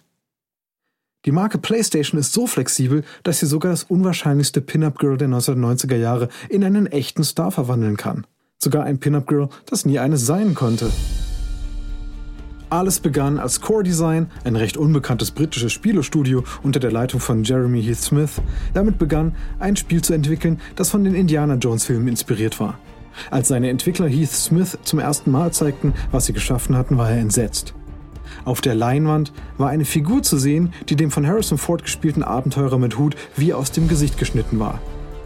Die 1.25 1.31
Marke 1.31 1.59
PlayStation 1.59 2.19
ist 2.19 2.33
so 2.33 2.49
flexibel, 2.49 3.05
dass 3.23 3.39
sie 3.39 3.47
sogar 3.47 3.71
das 3.71 3.85
unwahrscheinlichste 3.85 4.61
Pin-Up-Girl 4.61 5.19
der 5.19 5.29
1990er 5.29 5.95
Jahre 5.95 6.29
in 6.49 6.65
einen 6.65 6.89
echten 6.89 7.23
Star 7.23 7.53
verwandeln 7.53 7.97
kann. 7.97 8.27
Sogar 8.59 8.83
ein 8.83 8.99
Pin-Up-Girl, 8.99 9.51
das 9.67 9.87
nie 9.87 10.01
eines 10.01 10.27
sein 10.27 10.57
konnte. 10.57 10.91
Alles 12.71 13.01
begann 13.01 13.41
als 13.41 13.61
Core 13.61 13.83
Design, 13.83 14.31
ein 14.45 14.55
recht 14.55 14.77
unbekanntes 14.77 15.33
britisches 15.33 15.73
Spielestudio 15.73 16.45
unter 16.63 16.79
der 16.79 16.93
Leitung 16.93 17.19
von 17.19 17.43
Jeremy 17.43 17.83
Heath 17.83 17.99
Smith, 17.99 18.41
damit 18.75 18.97
begann, 18.97 19.35
ein 19.59 19.75
Spiel 19.75 20.03
zu 20.03 20.13
entwickeln, 20.13 20.61
das 20.77 20.89
von 20.89 21.03
den 21.03 21.17
Indiana 21.17 21.55
Jones 21.55 21.85
Filmen 21.85 22.07
inspiriert 22.07 22.61
war. 22.61 22.79
Als 23.33 23.49
seine 23.49 23.71
Entwickler 23.71 24.07
Heath 24.07 24.31
Smith 24.31 24.79
zum 24.85 25.01
ersten 25.01 25.33
Mal 25.33 25.53
zeigten, 25.53 25.95
was 26.13 26.27
sie 26.27 26.33
geschaffen 26.33 26.77
hatten, 26.77 26.97
war 26.97 27.11
er 27.11 27.19
entsetzt. 27.19 27.75
Auf 28.45 28.61
der 28.61 28.77
Leinwand 28.77 29.33
war 29.59 29.69
eine 29.69 29.85
Figur 29.85 30.23
zu 30.23 30.39
sehen, 30.39 30.73
die 30.89 30.95
dem 30.95 31.11
von 31.11 31.27
Harrison 31.27 31.59
Ford 31.59 31.83
gespielten 31.83 32.23
Abenteurer 32.23 32.79
mit 32.79 32.97
Hut 32.97 33.17
wie 33.37 33.53
aus 33.53 33.73
dem 33.73 33.89
Gesicht 33.89 34.17
geschnitten 34.17 34.61
war. 34.61 34.81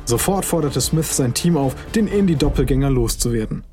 Sofort 0.06 0.46
forderte 0.46 0.80
Smith 0.80 1.14
sein 1.14 1.34
Team 1.34 1.58
auf, 1.58 1.74
den 1.94 2.08
Indie-Doppelgänger 2.08 2.88
loszuwerden. 2.88 3.64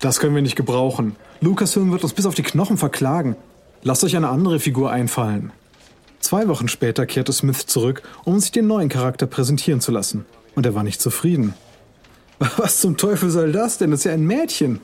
Das 0.00 0.20
können 0.20 0.34
wir 0.34 0.42
nicht 0.42 0.56
gebrauchen. 0.56 1.16
Lucasfilm 1.40 1.90
wird 1.90 2.04
uns 2.04 2.12
bis 2.12 2.26
auf 2.26 2.34
die 2.34 2.42
Knochen 2.42 2.76
verklagen. 2.76 3.36
Lasst 3.82 4.04
euch 4.04 4.16
eine 4.16 4.28
andere 4.28 4.60
Figur 4.60 4.90
einfallen. 4.90 5.52
Zwei 6.20 6.48
Wochen 6.48 6.68
später 6.68 7.06
kehrte 7.06 7.32
Smith 7.32 7.66
zurück, 7.66 8.02
um 8.24 8.38
sich 8.40 8.52
den 8.52 8.66
neuen 8.66 8.88
Charakter 8.88 9.26
präsentieren 9.26 9.80
zu 9.80 9.92
lassen. 9.92 10.26
Und 10.54 10.66
er 10.66 10.74
war 10.74 10.82
nicht 10.82 11.00
zufrieden. 11.00 11.54
Was 12.56 12.80
zum 12.80 12.96
Teufel 12.96 13.30
soll 13.30 13.52
das 13.52 13.78
denn? 13.78 13.90
Das 13.90 14.00
ist 14.00 14.04
ja 14.04 14.12
ein 14.12 14.26
Mädchen. 14.26 14.80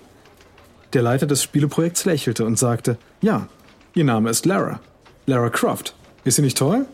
Der 0.92 1.02
Leiter 1.02 1.26
des 1.26 1.42
Spieleprojekts 1.42 2.04
lächelte 2.04 2.44
und 2.44 2.58
sagte, 2.58 2.98
ja, 3.20 3.48
ihr 3.94 4.04
Name 4.04 4.30
ist 4.30 4.46
Lara. 4.46 4.80
Lara 5.26 5.50
Croft. 5.50 5.94
Ist 6.24 6.36
sie 6.36 6.42
nicht 6.42 6.58
toll? 6.58 6.86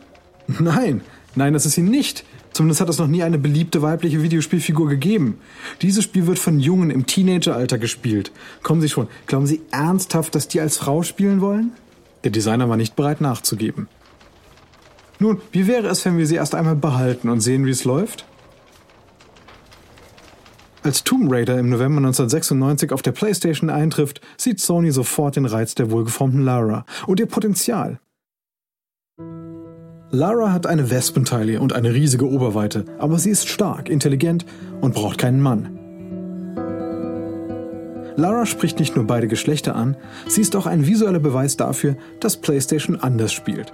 Nein, 0.46 1.02
nein, 1.34 1.52
das 1.52 1.66
ist 1.66 1.74
sie 1.74 1.82
nicht. 1.82 2.24
Zumindest 2.52 2.80
hat 2.80 2.88
es 2.88 2.98
noch 2.98 3.06
nie 3.06 3.22
eine 3.22 3.38
beliebte 3.38 3.80
weibliche 3.80 4.22
Videospielfigur 4.22 4.88
gegeben. 4.88 5.38
Dieses 5.82 6.04
Spiel 6.04 6.26
wird 6.26 6.38
von 6.38 6.58
Jungen 6.58 6.90
im 6.90 7.06
Teenageralter 7.06 7.78
gespielt. 7.78 8.32
Kommen 8.62 8.80
Sie 8.80 8.88
schon, 8.88 9.08
glauben 9.26 9.46
Sie 9.46 9.62
ernsthaft, 9.70 10.34
dass 10.34 10.48
die 10.48 10.60
als 10.60 10.76
Frau 10.76 11.02
spielen 11.02 11.40
wollen? 11.40 11.72
Der 12.24 12.30
Designer 12.30 12.68
war 12.68 12.76
nicht 12.76 12.96
bereit 12.96 13.20
nachzugeben. 13.20 13.88
Nun, 15.18 15.40
wie 15.52 15.66
wäre 15.66 15.88
es, 15.88 16.04
wenn 16.04 16.18
wir 16.18 16.26
sie 16.26 16.36
erst 16.36 16.54
einmal 16.54 16.76
behalten 16.76 17.28
und 17.28 17.40
sehen, 17.40 17.66
wie 17.66 17.70
es 17.70 17.84
läuft? 17.84 18.24
Als 20.82 21.04
Tomb 21.04 21.30
Raider 21.30 21.58
im 21.58 21.68
November 21.68 21.98
1996 21.98 22.92
auf 22.92 23.02
der 23.02 23.12
PlayStation 23.12 23.68
eintrifft, 23.68 24.22
sieht 24.38 24.60
Sony 24.60 24.90
sofort 24.90 25.36
den 25.36 25.44
Reiz 25.44 25.74
der 25.74 25.90
wohlgeformten 25.90 26.42
Lara 26.42 26.86
und 27.06 27.20
ihr 27.20 27.26
Potenzial. 27.26 28.00
Lara 30.12 30.52
hat 30.52 30.66
eine 30.66 30.90
Wespentaille 30.90 31.60
und 31.60 31.72
eine 31.72 31.94
riesige 31.94 32.28
Oberweite, 32.28 32.84
aber 32.98 33.18
sie 33.18 33.30
ist 33.30 33.48
stark, 33.48 33.88
intelligent 33.88 34.44
und 34.80 34.92
braucht 34.92 35.18
keinen 35.18 35.40
Mann. 35.40 35.76
Lara 38.16 38.44
spricht 38.44 38.80
nicht 38.80 38.96
nur 38.96 39.06
beide 39.06 39.28
Geschlechter 39.28 39.76
an, 39.76 39.96
sie 40.26 40.40
ist 40.40 40.56
auch 40.56 40.66
ein 40.66 40.84
visueller 40.84 41.20
Beweis 41.20 41.56
dafür, 41.56 41.96
dass 42.18 42.36
PlayStation 42.36 42.96
anders 42.96 43.32
spielt. 43.32 43.72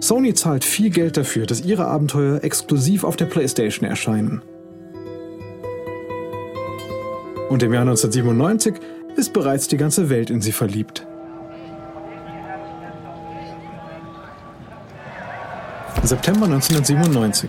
Sony 0.00 0.34
zahlt 0.34 0.64
viel 0.64 0.90
Geld 0.90 1.16
dafür, 1.16 1.46
dass 1.46 1.64
ihre 1.64 1.86
Abenteuer 1.86 2.42
exklusiv 2.42 3.04
auf 3.04 3.14
der 3.14 3.26
PlayStation 3.26 3.88
erscheinen. 3.88 4.42
Und 7.48 7.62
im 7.62 7.72
Jahr 7.72 7.82
1997 7.82 8.74
ist 9.16 9.32
bereits 9.32 9.68
die 9.68 9.76
ganze 9.76 10.10
Welt 10.10 10.30
in 10.30 10.40
sie 10.40 10.52
verliebt. 10.52 11.06
September 16.10 16.46
1997. 16.46 17.48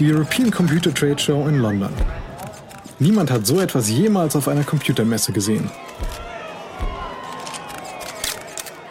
Die 0.00 0.12
European 0.12 0.50
Computer 0.50 0.92
Trade 0.92 1.20
Show 1.20 1.46
in 1.46 1.60
London. 1.60 1.92
Niemand 2.98 3.30
hat 3.30 3.46
so 3.46 3.60
etwas 3.60 3.88
jemals 3.88 4.34
auf 4.34 4.48
einer 4.48 4.64
Computermesse 4.64 5.30
gesehen. 5.30 5.70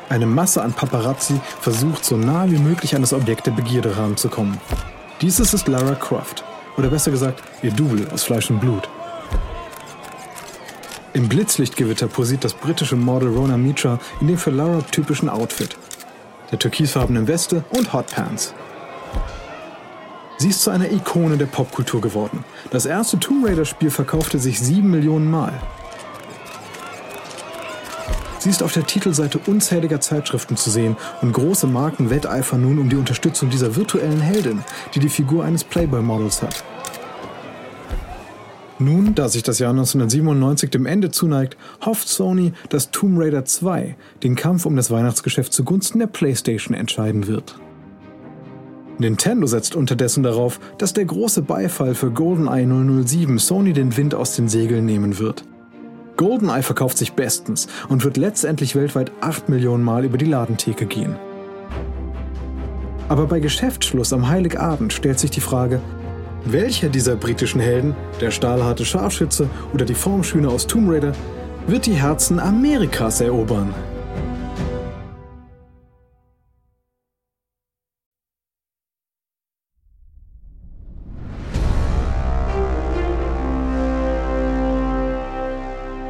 Eine 0.07 0.25
Masse 0.25 0.61
an 0.61 0.71
Paparazzi 0.71 1.41
versucht 1.59 2.05
so 2.05 2.15
nah 2.15 2.49
wie 2.49 2.57
möglich 2.57 2.95
an 2.95 3.01
das 3.01 3.11
Objekt 3.11 3.47
der 3.47 3.51
Begierde 3.51 3.93
heranzukommen. 3.93 4.61
Dieses 5.19 5.53
ist 5.53 5.67
Lara 5.67 5.95
Croft, 5.95 6.45
oder 6.77 6.87
besser 6.87 7.11
gesagt, 7.11 7.43
ihr 7.63 7.71
Double 7.71 8.07
aus 8.13 8.23
Fleisch 8.23 8.49
und 8.49 8.61
Blut. 8.61 8.87
Im 11.11 11.27
Blitzlichtgewitter 11.27 12.07
posiert 12.07 12.45
das 12.45 12.53
britische 12.53 12.95
Model 12.95 13.27
Rona 13.27 13.57
Mitra 13.57 13.99
in 14.21 14.27
dem 14.27 14.37
für 14.37 14.51
Lara 14.51 14.81
typischen 14.83 15.27
Outfit. 15.27 15.75
Der 16.49 16.59
türkisfarbenen 16.59 17.27
Weste 17.27 17.65
und 17.71 17.91
Hotpants. 17.91 18.53
Sie 20.41 20.49
ist 20.49 20.63
zu 20.63 20.71
einer 20.71 20.91
Ikone 20.91 21.37
der 21.37 21.45
Popkultur 21.45 22.01
geworden. 22.01 22.43
Das 22.71 22.87
erste 22.87 23.19
Tomb 23.19 23.45
Raider-Spiel 23.45 23.91
verkaufte 23.91 24.39
sich 24.39 24.59
sieben 24.59 24.89
Millionen 24.89 25.29
Mal. 25.29 25.53
Sie 28.39 28.49
ist 28.49 28.63
auf 28.63 28.73
der 28.73 28.87
Titelseite 28.87 29.39
unzähliger 29.45 30.01
Zeitschriften 30.01 30.57
zu 30.57 30.71
sehen 30.71 30.97
und 31.21 31.31
große 31.31 31.67
Marken 31.67 32.09
wetteifern 32.09 32.63
nun 32.63 32.79
um 32.79 32.89
die 32.89 32.95
Unterstützung 32.95 33.51
dieser 33.51 33.75
virtuellen 33.75 34.19
Heldin, 34.19 34.63
die 34.95 34.99
die 34.99 35.09
Figur 35.09 35.45
eines 35.45 35.63
Playboy-Models 35.63 36.41
hat. 36.41 36.63
Nun, 38.79 39.13
da 39.13 39.29
sich 39.29 39.43
das 39.43 39.59
Jahr 39.59 39.69
1997 39.69 40.71
dem 40.71 40.87
Ende 40.87 41.11
zuneigt, 41.11 41.55
hofft 41.85 42.07
Sony, 42.07 42.53
dass 42.69 42.89
Tomb 42.89 43.19
Raider 43.19 43.45
2 43.45 43.95
den 44.23 44.35
Kampf 44.35 44.65
um 44.65 44.75
das 44.75 44.89
Weihnachtsgeschäft 44.89 45.53
zugunsten 45.53 45.99
der 45.99 46.07
PlayStation 46.07 46.75
entscheiden 46.75 47.27
wird. 47.27 47.59
Nintendo 49.01 49.47
setzt 49.47 49.75
unterdessen 49.75 50.23
darauf, 50.23 50.59
dass 50.77 50.93
der 50.93 51.05
große 51.05 51.41
Beifall 51.41 51.95
für 51.95 52.11
GoldenEye 52.11 52.65
007 53.03 53.39
Sony 53.39 53.73
den 53.73 53.97
Wind 53.97 54.15
aus 54.15 54.35
den 54.35 54.47
Segeln 54.47 54.85
nehmen 54.85 55.19
wird. 55.19 55.43
GoldenEye 56.17 56.61
verkauft 56.61 56.97
sich 56.97 57.13
bestens 57.13 57.67
und 57.89 58.03
wird 58.03 58.17
letztendlich 58.17 58.75
weltweit 58.75 59.11
8 59.21 59.49
Millionen 59.49 59.83
Mal 59.83 60.05
über 60.05 60.17
die 60.17 60.25
Ladentheke 60.25 60.85
gehen. 60.85 61.15
Aber 63.09 63.25
bei 63.25 63.39
Geschäftsschluss 63.39 64.13
am 64.13 64.29
Heiligabend 64.29 64.93
stellt 64.93 65.19
sich 65.19 65.31
die 65.31 65.41
Frage, 65.41 65.81
welcher 66.45 66.89
dieser 66.89 67.15
britischen 67.15 67.59
Helden, 67.59 67.95
der 68.19 68.31
stahlharte 68.31 68.85
Scharfschütze 68.85 69.49
oder 69.73 69.85
die 69.85 69.95
Formschüne 69.95 70.47
aus 70.47 70.67
Tomb 70.67 70.89
Raider, 70.91 71.11
wird 71.67 71.85
die 71.87 71.93
Herzen 71.93 72.39
Amerikas 72.39 73.19
erobern? 73.21 73.73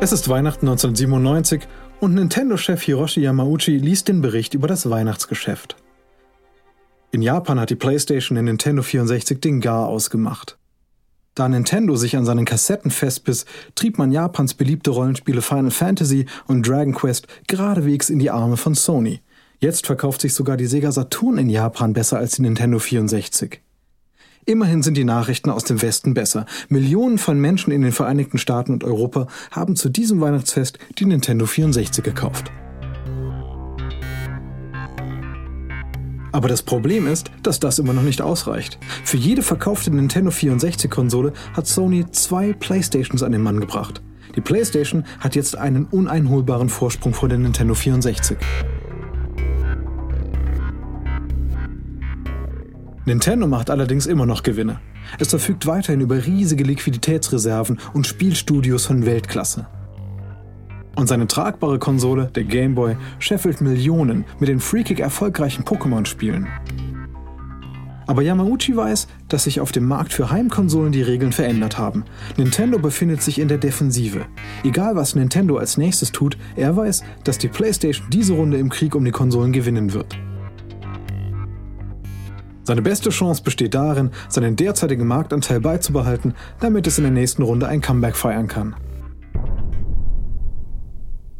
Es 0.03 0.11
ist 0.11 0.27
Weihnachten 0.29 0.67
1997 0.67 1.67
und 1.99 2.15
Nintendo-Chef 2.15 2.81
Hiroshi 2.81 3.21
Yamauchi 3.21 3.77
liest 3.77 4.07
den 4.07 4.19
Bericht 4.19 4.55
über 4.55 4.67
das 4.67 4.89
Weihnachtsgeschäft. 4.89 5.75
In 7.11 7.21
Japan 7.21 7.59
hat 7.59 7.69
die 7.69 7.75
PlayStation 7.75 8.35
den 8.35 8.45
Nintendo 8.45 8.81
64 8.81 9.39
den 9.39 9.61
Gar 9.61 9.85
ausgemacht. 9.85 10.57
Da 11.35 11.47
Nintendo 11.47 11.95
sich 11.97 12.17
an 12.17 12.25
seinen 12.25 12.45
Kassetten 12.45 12.89
festbiss, 12.89 13.45
trieb 13.75 13.99
man 13.99 14.11
Japans 14.11 14.55
beliebte 14.55 14.89
Rollenspiele 14.89 15.43
Final 15.43 15.69
Fantasy 15.69 16.25
und 16.47 16.67
Dragon 16.67 16.95
Quest 16.95 17.27
geradewegs 17.47 18.09
in 18.09 18.17
die 18.17 18.31
Arme 18.31 18.57
von 18.57 18.73
Sony. 18.73 19.21
Jetzt 19.59 19.85
verkauft 19.85 20.21
sich 20.21 20.33
sogar 20.33 20.57
die 20.57 20.65
Sega 20.65 20.91
Saturn 20.91 21.37
in 21.37 21.47
Japan 21.47 21.93
besser 21.93 22.17
als 22.17 22.37
die 22.37 22.41
Nintendo 22.41 22.79
64. 22.79 23.61
Immerhin 24.45 24.81
sind 24.81 24.97
die 24.97 25.03
Nachrichten 25.03 25.51
aus 25.51 25.65
dem 25.65 25.81
Westen 25.81 26.13
besser. 26.13 26.45
Millionen 26.67 27.17
von 27.19 27.39
Menschen 27.39 27.71
in 27.71 27.83
den 27.83 27.91
Vereinigten 27.91 28.39
Staaten 28.39 28.73
und 28.73 28.83
Europa 28.83 29.27
haben 29.51 29.75
zu 29.75 29.89
diesem 29.89 30.19
Weihnachtsfest 30.19 30.79
die 30.97 31.05
Nintendo 31.05 31.45
64 31.45 32.03
gekauft. 32.03 32.51
Aber 36.31 36.47
das 36.47 36.63
Problem 36.63 37.07
ist, 37.07 37.29
dass 37.43 37.59
das 37.59 37.77
immer 37.77 37.93
noch 37.93 38.03
nicht 38.03 38.21
ausreicht. 38.21 38.79
Für 39.03 39.17
jede 39.17 39.43
verkaufte 39.43 39.91
Nintendo 39.91 40.31
64-Konsole 40.31 41.33
hat 41.53 41.67
Sony 41.67 42.05
zwei 42.11 42.53
Playstations 42.53 43.21
an 43.21 43.33
den 43.33 43.41
Mann 43.41 43.59
gebracht. 43.59 44.01
Die 44.35 44.41
PlayStation 44.41 45.03
hat 45.19 45.35
jetzt 45.35 45.57
einen 45.57 45.85
uneinholbaren 45.85 46.69
Vorsprung 46.69 47.13
vor 47.13 47.27
der 47.27 47.37
Nintendo 47.37 47.75
64. 47.75 48.37
Nintendo 53.05 53.47
macht 53.47 53.69
allerdings 53.69 54.05
immer 54.05 54.25
noch 54.25 54.43
Gewinne. 54.43 54.79
Es 55.17 55.29
verfügt 55.29 55.65
weiterhin 55.65 56.01
über 56.01 56.25
riesige 56.25 56.63
Liquiditätsreserven 56.63 57.79
und 57.93 58.05
Spielstudios 58.05 58.85
von 58.85 59.05
Weltklasse. 59.05 59.65
Und 60.95 61.07
seine 61.07 61.25
tragbare 61.27 61.79
Konsole, 61.79 62.29
der 62.35 62.43
Game 62.43 62.75
Boy, 62.75 62.95
scheffelt 63.17 63.61
Millionen 63.61 64.25
mit 64.39 64.49
den 64.49 64.59
freakig 64.59 64.99
erfolgreichen 64.99 65.63
Pokémon-Spielen. 65.63 66.47
Aber 68.07 68.21
Yamauchi 68.23 68.75
weiß, 68.75 69.07
dass 69.29 69.45
sich 69.45 69.61
auf 69.61 69.71
dem 69.71 69.87
Markt 69.87 70.11
für 70.11 70.29
Heimkonsolen 70.29 70.91
die 70.91 71.01
Regeln 71.01 71.31
verändert 71.31 71.77
haben. 71.77 72.03
Nintendo 72.35 72.77
befindet 72.77 73.21
sich 73.21 73.39
in 73.39 73.47
der 73.47 73.57
Defensive. 73.57 74.25
Egal 74.63 74.95
was 74.95 75.15
Nintendo 75.15 75.57
als 75.57 75.77
nächstes 75.77 76.11
tut, 76.11 76.37
er 76.55 76.75
weiß, 76.75 77.03
dass 77.23 77.37
die 77.37 77.47
PlayStation 77.47 78.07
diese 78.11 78.33
Runde 78.33 78.57
im 78.57 78.69
Krieg 78.69 78.95
um 78.95 79.05
die 79.05 79.11
Konsolen 79.11 79.53
gewinnen 79.53 79.93
wird. 79.93 80.17
Seine 82.63 82.81
beste 82.81 83.09
Chance 83.09 83.43
besteht 83.43 83.73
darin, 83.73 84.11
seinen 84.29 84.55
derzeitigen 84.55 85.07
Marktanteil 85.07 85.59
beizubehalten, 85.59 86.35
damit 86.59 86.87
es 86.87 86.97
in 86.97 87.03
der 87.03 87.11
nächsten 87.11 87.43
Runde 87.43 87.67
ein 87.67 87.81
Comeback 87.81 88.15
feiern 88.15 88.47
kann. 88.47 88.75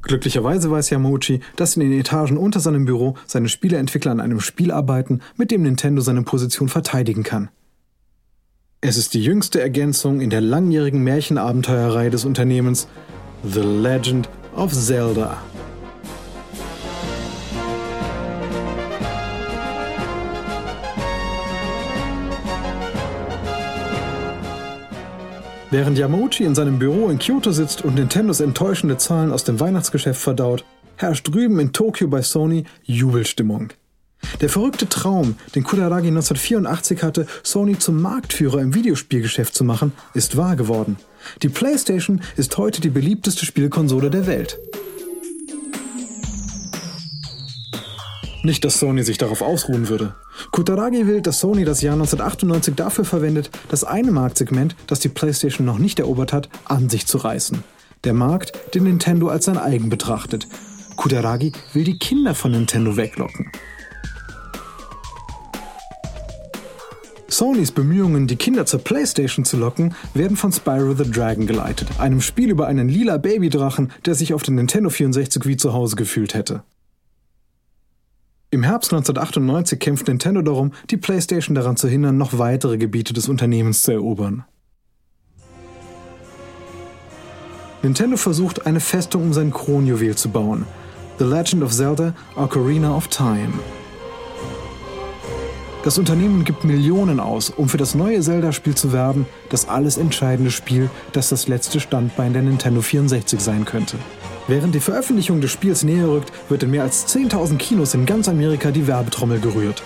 Glücklicherweise 0.01 0.72
weiß 0.72 0.90
Yamauchi, 0.90 1.42
dass 1.56 1.78
in 1.78 1.82
den 1.82 2.00
Etagen 2.00 2.38
unter 2.38 2.60
seinem 2.60 2.86
Büro 2.86 3.16
seine 3.28 3.50
Spieleentwickler 3.50 4.12
an 4.12 4.20
einem 4.20 4.40
Spiel 4.40 4.72
arbeiten, 4.72 5.22
mit 5.38 5.51
dem 5.51 5.62
Nintendo 5.62 6.01
seine 6.01 6.24
Position 6.24 6.70
verteidigen 6.70 7.24
kann. 7.24 7.50
Es 8.82 8.98
ist 8.98 9.13
die 9.13 9.24
jüngste 9.24 9.62
Ergänzung 9.62 10.22
in 10.22 10.32
der 10.32 10.42
langjährigen 10.42 11.04
Märchenabenteuerreihe 11.04 12.10
des 12.10 12.25
Unternehmens 12.25 12.88
The 13.44 13.62
Legend 13.62 14.28
of 14.56 14.74
Zelda. 14.74 15.38
Während 25.72 25.98
Yamauchi 25.98 26.44
in 26.44 26.54
seinem 26.54 26.80
Büro 26.80 27.10
in 27.10 27.18
Kyoto 27.18 27.54
sitzt 27.54 27.82
und 27.86 27.96
Nintendos 27.96 28.42
enttäuschende 28.42 28.98
Zahlen 28.98 29.32
aus 29.32 29.46
dem 29.46 29.62
Weihnachtsgeschäft 29.62 30.20
verdaut, 30.20 30.66
herrscht 30.98 31.34
drüben 31.34 31.62
in 31.62 31.72
Tokio 31.72 32.10
bei 32.10 32.22
Sony 32.22 32.66
Jubelstimmung. 32.84 33.70
Der 34.42 34.50
verrückte 34.50 34.90
Traum, 34.90 35.36
den 35.56 35.63
Kutaragi 35.63 36.10
1984 36.10 37.04
hatte, 37.04 37.25
Sony 37.42 37.80
zum 37.80 38.01
Marktführer 38.01 38.60
im 38.60 38.75
Videospielgeschäft 38.75 39.56
zu 39.56 39.63
machen, 39.63 39.94
ist 40.13 40.36
wahr 40.36 40.58
geworden. 40.58 40.98
Die 41.42 41.50
PlayStation 41.50 42.20
ist 42.36 42.58
heute 42.58 42.82
die 42.82 42.90
beliebteste 42.90 43.46
Spielkonsole 43.46 44.10
der 44.10 44.28
Welt. 44.28 44.60
Nicht, 48.43 48.65
dass 48.65 48.79
Sony 48.79 49.03
sich 49.03 49.19
darauf 49.19 49.43
ausruhen 49.43 49.88
würde. 49.88 50.15
Kutaragi 50.51 51.05
will, 51.05 51.21
dass 51.21 51.39
Sony 51.39 51.63
das 51.63 51.81
Jahr 51.81 51.93
1998 51.93 52.74
dafür 52.74 53.05
verwendet, 53.05 53.51
das 53.69 53.83
eine 53.83 54.12
Marktsegment, 54.12 54.75
das 54.88 55.00
die 55.00 55.10
PlayStation 55.10 55.65
noch 55.65 55.77
nicht 55.77 56.00
erobert 56.00 56.33
hat, 56.33 56.50
an 56.65 56.89
sich 56.89 57.05
zu 57.05 57.19
reißen. 57.19 57.63
Der 58.03 58.13
Markt, 58.13 58.53
den 58.74 58.86
Nintendo 58.86 59.27
als 59.27 59.45
sein 59.45 59.60
eigen 59.60 59.89
betrachtet. 59.89 60.48
Kutaragi 60.95 61.51
will 61.74 61.83
die 61.83 62.00
Kinder 62.00 62.33
von 62.33 62.51
Nintendo 62.51 62.98
weglocken. 62.98 63.51
Sonys 67.27 67.71
Bemühungen, 67.71 68.27
die 68.27 68.36
Kinder 68.36 68.65
zur 68.65 68.83
PlayStation 68.83 69.45
zu 69.45 69.57
locken, 69.57 69.93
werden 70.15 70.36
von 70.36 70.51
Spyro 70.51 70.95
the 70.95 71.10
Dragon 71.10 71.45
geleitet, 71.45 71.88
einem 72.00 72.21
Spiel 72.21 72.50
über 72.50 72.67
einen 72.67 72.89
lila 72.89 73.17
Babydrachen, 73.17 73.91
der 74.05 74.15
sich 74.15 74.33
auf 74.33 74.43
den 74.43 74.55
Nintendo 74.55 74.89
64 74.89 75.45
wie 75.45 75.57
zu 75.57 75.74
Hause 75.74 75.95
gefühlt 75.95 76.33
hätte. 76.33 76.63
Im 78.53 78.64
Herbst 78.64 78.92
1998 78.92 79.79
kämpft 79.79 80.09
Nintendo 80.09 80.42
darum, 80.42 80.74
die 80.90 80.98
PlayStation 80.98 81.55
daran 81.55 81.77
zu 81.77 81.87
hindern, 81.87 82.18
noch 82.18 82.37
weitere 82.37 82.77
Gebiete 82.77 83.14
des 83.14 83.29
Unternehmens 83.29 83.83
zu 83.83 83.94
erobern. 83.94 84.44
Nintendo 87.81 88.18
versucht, 88.18 88.66
eine 88.66 88.81
Festung 88.81 89.24
um 89.24 89.33
sein 89.33 89.51
Kronjuwel 89.51 90.16
zu 90.16 90.29
bauen. 90.29 90.66
The 91.18 91.24
Legend 91.24 91.64
of 91.64 91.72
Zelda 91.72 92.14
Ocarina 92.35 92.94
of 92.94 93.07
Time. 93.07 93.53
Das 95.85 95.98
Unternehmen 95.98 96.44
gibt 96.44 96.66
Millionen 96.66 97.22
aus, 97.22 97.51
um 97.51 97.70
für 97.70 97.77
das 97.77 97.96
neue 97.96 98.20
Zelda-Spiel 98.20 98.75
zu 98.75 98.92
werben, 98.92 99.27
das 99.48 99.70
alles 99.70 99.96
entscheidende 99.96 100.51
Spiel, 100.51 100.90
das 101.14 101.29
das 101.29 101.48
letzte 101.48 101.79
Standbein 101.79 102.33
der 102.33 102.42
Nintendo 102.42 102.81
64 102.81 103.40
sein 103.40 103.64
könnte. 103.64 103.98
Während 104.51 104.75
die 104.75 104.81
Veröffentlichung 104.81 105.40
des 105.40 105.50
Spiels 105.50 105.81
näher 105.85 106.09
rückt, 106.09 106.33
wird 106.50 106.64
in 106.64 106.72
mehr 106.72 106.83
als 106.83 107.07
10.000 107.07 107.55
Kinos 107.55 107.94
in 107.94 108.05
ganz 108.05 108.27
Amerika 108.27 108.72
die 108.72 108.85
Werbetrommel 108.85 109.40
gerührt. 109.40 109.81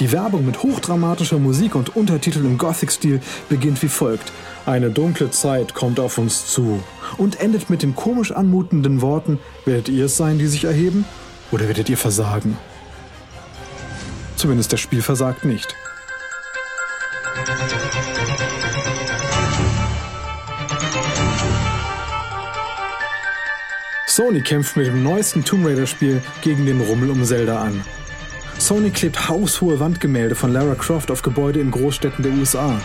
Die 0.00 0.12
Werbung 0.12 0.44
mit 0.44 0.62
hochdramatischer 0.62 1.38
Musik 1.38 1.74
und 1.74 1.96
Untertiteln 1.96 2.44
im 2.44 2.58
Gothic-Stil 2.58 3.22
beginnt 3.48 3.82
wie 3.82 3.88
folgt. 3.88 4.30
Eine 4.66 4.90
dunkle 4.90 5.30
Zeit 5.30 5.72
kommt 5.72 5.98
auf 5.98 6.18
uns 6.18 6.46
zu 6.48 6.82
und 7.16 7.40
endet 7.40 7.70
mit 7.70 7.80
den 7.80 7.96
komisch 7.96 8.32
anmutenden 8.32 9.00
Worten, 9.00 9.38
werdet 9.64 9.88
ihr 9.88 10.04
es 10.04 10.18
sein, 10.18 10.38
die 10.38 10.46
sich 10.46 10.64
erheben? 10.64 11.06
Oder 11.50 11.66
werdet 11.66 11.88
ihr 11.88 11.96
versagen? 11.96 12.58
Zumindest 14.36 14.74
das 14.74 14.80
Spiel 14.80 15.00
versagt 15.00 15.46
nicht. 15.46 15.74
Sony 24.14 24.42
kämpft 24.42 24.76
mit 24.76 24.86
dem 24.88 25.02
neuesten 25.02 25.42
Tomb 25.42 25.64
Raider-Spiel 25.64 26.20
gegen 26.42 26.66
den 26.66 26.82
Rummel 26.82 27.10
um 27.10 27.24
Zelda 27.24 27.62
an. 27.62 27.82
Sony 28.58 28.90
klebt 28.90 29.30
haushohe 29.30 29.80
Wandgemälde 29.80 30.34
von 30.34 30.52
Lara 30.52 30.74
Croft 30.74 31.10
auf 31.10 31.22
Gebäude 31.22 31.60
in 31.60 31.70
Großstädten 31.70 32.22
der 32.22 32.34
USA. 32.34 32.78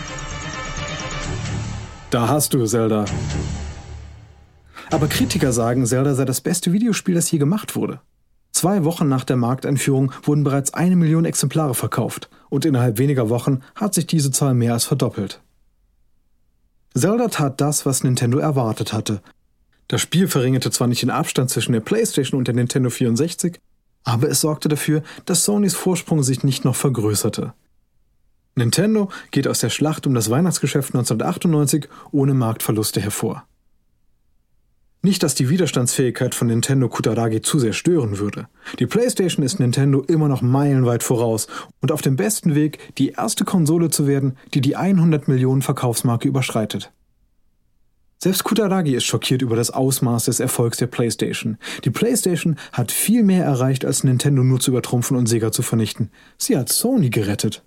Da 2.08 2.28
hast 2.28 2.54
du 2.54 2.64
Zelda. 2.64 3.04
Aber 4.90 5.06
Kritiker 5.06 5.52
sagen, 5.52 5.84
Zelda 5.84 6.14
sei 6.14 6.24
das 6.24 6.40
beste 6.40 6.72
Videospiel, 6.72 7.14
das 7.14 7.30
je 7.30 7.38
gemacht 7.38 7.76
wurde. 7.76 8.00
Zwei 8.52 8.84
Wochen 8.84 9.06
nach 9.06 9.24
der 9.24 9.36
Markteinführung 9.36 10.12
wurden 10.22 10.44
bereits 10.44 10.72
eine 10.72 10.96
Million 10.96 11.26
Exemplare 11.26 11.74
verkauft 11.74 12.30
und 12.48 12.64
innerhalb 12.64 12.96
weniger 12.96 13.28
Wochen 13.28 13.60
hat 13.74 13.92
sich 13.92 14.06
diese 14.06 14.30
Zahl 14.30 14.54
mehr 14.54 14.72
als 14.72 14.86
verdoppelt. 14.86 15.42
Zelda 16.94 17.28
tat 17.28 17.60
das, 17.60 17.84
was 17.84 18.02
Nintendo 18.02 18.38
erwartet 18.38 18.94
hatte, 18.94 19.20
das 19.88 20.00
Spiel 20.00 20.28
verringerte 20.28 20.70
zwar 20.70 20.86
nicht 20.86 21.02
den 21.02 21.10
Abstand 21.10 21.50
zwischen 21.50 21.72
der 21.72 21.80
PlayStation 21.80 22.38
und 22.38 22.46
der 22.46 22.54
Nintendo 22.54 22.90
64, 22.90 23.58
aber 24.04 24.28
es 24.28 24.40
sorgte 24.40 24.68
dafür, 24.68 25.02
dass 25.24 25.44
Sonys 25.44 25.74
Vorsprung 25.74 26.22
sich 26.22 26.44
nicht 26.44 26.64
noch 26.64 26.76
vergrößerte. 26.76 27.54
Nintendo 28.54 29.10
geht 29.30 29.48
aus 29.48 29.60
der 29.60 29.70
Schlacht 29.70 30.06
um 30.06 30.14
das 30.14 30.30
Weihnachtsgeschäft 30.30 30.94
1998 30.94 31.88
ohne 32.10 32.34
Marktverluste 32.34 33.00
hervor. 33.00 33.44
Nicht, 35.00 35.22
dass 35.22 35.36
die 35.36 35.48
Widerstandsfähigkeit 35.48 36.34
von 36.34 36.48
Nintendo 36.48 36.88
Kutaragi 36.88 37.40
zu 37.40 37.60
sehr 37.60 37.72
stören 37.72 38.18
würde. 38.18 38.48
Die 38.80 38.86
PlayStation 38.86 39.44
ist 39.44 39.60
Nintendo 39.60 40.02
immer 40.02 40.26
noch 40.26 40.42
meilenweit 40.42 41.04
voraus 41.04 41.46
und 41.80 41.92
auf 41.92 42.02
dem 42.02 42.16
besten 42.16 42.56
Weg, 42.56 42.96
die 42.98 43.10
erste 43.10 43.44
Konsole 43.44 43.90
zu 43.90 44.08
werden, 44.08 44.36
die 44.54 44.60
die 44.60 44.74
100 44.74 45.28
Millionen 45.28 45.62
Verkaufsmarke 45.62 46.26
überschreitet. 46.26 46.90
Selbst 48.20 48.42
Kutaragi 48.42 48.96
ist 48.96 49.04
schockiert 49.04 49.42
über 49.42 49.54
das 49.54 49.70
Ausmaß 49.70 50.24
des 50.24 50.40
Erfolgs 50.40 50.78
der 50.78 50.88
PlayStation. 50.88 51.56
Die 51.84 51.90
PlayStation 51.90 52.56
hat 52.72 52.90
viel 52.90 53.22
mehr 53.22 53.44
erreicht, 53.44 53.84
als 53.84 54.02
Nintendo 54.02 54.42
nur 54.42 54.58
zu 54.58 54.72
übertrumpfen 54.72 55.16
und 55.16 55.28
Sega 55.28 55.52
zu 55.52 55.62
vernichten. 55.62 56.10
Sie 56.36 56.56
hat 56.56 56.68
Sony 56.68 57.10
gerettet. 57.10 57.62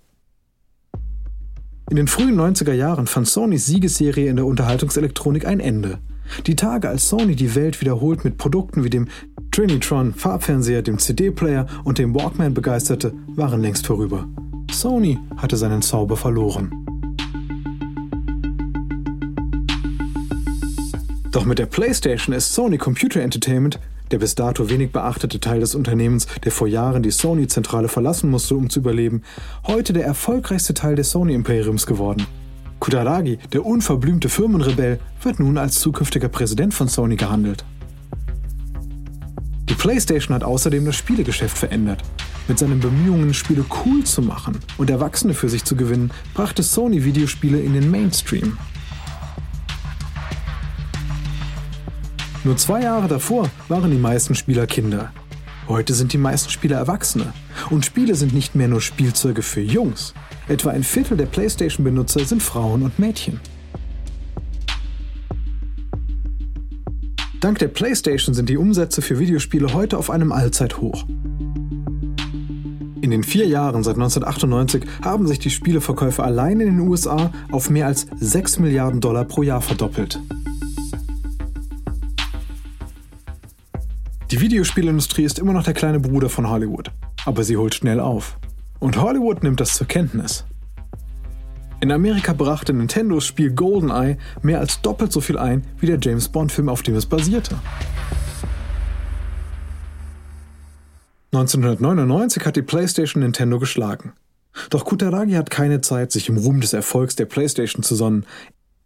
In 1.88 1.96
den 1.96 2.06
frühen 2.06 2.38
90er 2.38 2.74
Jahren 2.74 3.06
fand 3.06 3.28
Sonys 3.28 3.64
Siegesserie 3.64 4.28
in 4.28 4.36
der 4.36 4.44
Unterhaltungselektronik 4.44 5.46
ein 5.46 5.60
Ende. 5.60 6.00
Die 6.46 6.56
Tage, 6.56 6.90
als 6.90 7.08
Sony 7.08 7.34
die 7.34 7.54
Welt 7.54 7.80
wiederholt 7.80 8.22
mit 8.22 8.36
Produkten 8.36 8.84
wie 8.84 8.90
dem 8.90 9.08
Trinitron 9.52 10.12
Farbfernseher, 10.12 10.82
dem 10.82 10.98
CD-Player 10.98 11.66
und 11.84 11.98
dem 11.98 12.14
Walkman 12.14 12.52
begeisterte, 12.52 13.14
waren 13.28 13.62
längst 13.62 13.86
vorüber. 13.86 14.28
Sony 14.70 15.18
hatte 15.36 15.56
seinen 15.56 15.80
Zauber 15.80 16.16
verloren. 16.18 16.81
Doch 21.32 21.46
mit 21.46 21.58
der 21.58 21.64
PlayStation 21.64 22.34
ist 22.34 22.52
Sony 22.52 22.76
Computer 22.76 23.22
Entertainment, 23.22 23.80
der 24.10 24.18
bis 24.18 24.34
dato 24.34 24.68
wenig 24.68 24.92
beachtete 24.92 25.40
Teil 25.40 25.60
des 25.60 25.74
Unternehmens, 25.74 26.26
der 26.44 26.52
vor 26.52 26.68
Jahren 26.68 27.02
die 27.02 27.10
Sony-Zentrale 27.10 27.88
verlassen 27.88 28.30
musste, 28.30 28.54
um 28.54 28.68
zu 28.68 28.80
überleben, 28.80 29.22
heute 29.66 29.94
der 29.94 30.04
erfolgreichste 30.04 30.74
Teil 30.74 30.94
des 30.94 31.10
Sony-Imperiums 31.10 31.86
geworden. 31.86 32.26
Kutaragi, 32.80 33.38
der 33.50 33.64
unverblümte 33.64 34.28
Firmenrebell, 34.28 35.00
wird 35.22 35.40
nun 35.40 35.56
als 35.56 35.80
zukünftiger 35.80 36.28
Präsident 36.28 36.74
von 36.74 36.88
Sony 36.88 37.16
gehandelt. 37.16 37.64
Die 39.70 39.74
PlayStation 39.74 40.34
hat 40.34 40.44
außerdem 40.44 40.84
das 40.84 40.96
Spielegeschäft 40.96 41.56
verändert. 41.56 42.02
Mit 42.46 42.58
seinen 42.58 42.80
Bemühungen, 42.80 43.32
Spiele 43.32 43.64
cool 43.86 44.04
zu 44.04 44.20
machen 44.20 44.58
und 44.76 44.90
Erwachsene 44.90 45.32
für 45.32 45.48
sich 45.48 45.64
zu 45.64 45.76
gewinnen, 45.76 46.10
brachte 46.34 46.62
Sony 46.62 47.04
Videospiele 47.04 47.58
in 47.58 47.72
den 47.72 47.90
Mainstream. 47.90 48.58
Nur 52.44 52.56
zwei 52.56 52.82
Jahre 52.82 53.06
davor 53.06 53.48
waren 53.68 53.92
die 53.92 53.98
meisten 53.98 54.34
Spieler 54.34 54.66
Kinder. 54.66 55.12
Heute 55.68 55.94
sind 55.94 56.12
die 56.12 56.18
meisten 56.18 56.50
Spieler 56.50 56.76
Erwachsene. 56.76 57.32
Und 57.70 57.84
Spiele 57.84 58.16
sind 58.16 58.34
nicht 58.34 58.56
mehr 58.56 58.66
nur 58.66 58.80
Spielzeuge 58.80 59.42
für 59.42 59.60
Jungs. 59.60 60.12
Etwa 60.48 60.70
ein 60.70 60.82
Viertel 60.82 61.16
der 61.16 61.26
PlayStation-Benutzer 61.26 62.24
sind 62.24 62.42
Frauen 62.42 62.82
und 62.82 62.98
Mädchen. 62.98 63.40
Dank 67.38 67.60
der 67.60 67.68
PlayStation 67.68 68.34
sind 68.34 68.48
die 68.48 68.56
Umsätze 68.56 69.02
für 69.02 69.20
Videospiele 69.20 69.72
heute 69.72 69.96
auf 69.96 70.10
einem 70.10 70.32
Allzeithoch. 70.32 71.04
In 73.00 73.10
den 73.10 73.22
vier 73.22 73.46
Jahren 73.46 73.84
seit 73.84 73.94
1998 73.94 74.84
haben 75.04 75.28
sich 75.28 75.38
die 75.38 75.50
Spieleverkäufe 75.50 76.24
allein 76.24 76.58
in 76.60 76.66
den 76.76 76.80
USA 76.80 77.32
auf 77.52 77.70
mehr 77.70 77.86
als 77.86 78.06
6 78.18 78.58
Milliarden 78.58 79.00
Dollar 79.00 79.24
pro 79.24 79.42
Jahr 79.42 79.60
verdoppelt. 79.60 80.20
Die 84.32 84.40
Videospielindustrie 84.40 85.24
ist 85.24 85.38
immer 85.38 85.52
noch 85.52 85.64
der 85.64 85.74
kleine 85.74 86.00
Bruder 86.00 86.30
von 86.30 86.48
Hollywood, 86.48 86.90
aber 87.26 87.44
sie 87.44 87.58
holt 87.58 87.74
schnell 87.74 88.00
auf. 88.00 88.38
Und 88.78 88.98
Hollywood 88.98 89.42
nimmt 89.42 89.60
das 89.60 89.74
zur 89.74 89.86
Kenntnis. 89.86 90.46
In 91.82 91.92
Amerika 91.92 92.32
brachte 92.32 92.72
Nintendos 92.72 93.26
Spiel 93.26 93.52
GoldenEye 93.52 94.16
mehr 94.40 94.60
als 94.60 94.80
doppelt 94.80 95.12
so 95.12 95.20
viel 95.20 95.36
ein 95.36 95.66
wie 95.80 95.86
der 95.86 95.98
James 96.00 96.30
Bond-Film, 96.30 96.70
auf 96.70 96.80
dem 96.80 96.94
es 96.94 97.04
basierte. 97.04 97.58
1999 101.32 102.46
hat 102.46 102.56
die 102.56 102.62
PlayStation 102.62 103.22
Nintendo 103.22 103.58
geschlagen. 103.58 104.14
Doch 104.70 104.86
Kutaragi 104.86 105.34
hat 105.34 105.50
keine 105.50 105.82
Zeit, 105.82 106.10
sich 106.10 106.30
im 106.30 106.38
Ruhm 106.38 106.62
des 106.62 106.72
Erfolgs 106.72 107.16
der 107.16 107.26
PlayStation 107.26 107.82
zu 107.82 107.94
sonnen. 107.94 108.24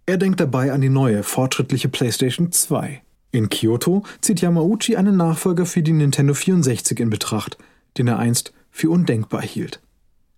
Er 0.06 0.16
denkt 0.16 0.40
dabei 0.40 0.72
an 0.72 0.80
die 0.80 0.88
neue, 0.88 1.22
fortschrittliche 1.22 1.88
PlayStation 1.88 2.50
2. 2.50 3.02
In 3.36 3.50
Kyoto 3.50 4.02
zieht 4.22 4.40
Yamauchi 4.40 4.96
einen 4.96 5.18
Nachfolger 5.18 5.66
für 5.66 5.82
die 5.82 5.92
Nintendo 5.92 6.32
64 6.32 6.98
in 7.00 7.10
Betracht, 7.10 7.58
den 7.98 8.08
er 8.08 8.18
einst 8.18 8.54
für 8.70 8.88
undenkbar 8.88 9.42
hielt. 9.42 9.82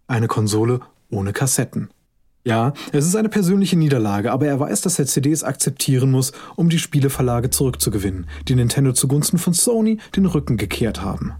Eine 0.08 0.26
Konsole 0.26 0.80
ohne 1.08 1.32
Kassetten. 1.32 1.90
Ja, 2.42 2.72
es 2.90 3.06
ist 3.06 3.14
eine 3.14 3.28
persönliche 3.28 3.76
Niederlage, 3.76 4.32
aber 4.32 4.48
er 4.48 4.58
weiß, 4.58 4.80
dass 4.80 4.98
er 4.98 5.06
CDs 5.06 5.44
akzeptieren 5.44 6.10
muss, 6.10 6.32
um 6.56 6.70
die 6.70 6.80
Spieleverlage 6.80 7.50
zurückzugewinnen, 7.50 8.26
die 8.48 8.56
Nintendo 8.56 8.92
zugunsten 8.92 9.38
von 9.38 9.54
Sony 9.54 9.98
den 10.16 10.26
Rücken 10.26 10.56
gekehrt 10.56 11.00
haben. 11.00 11.34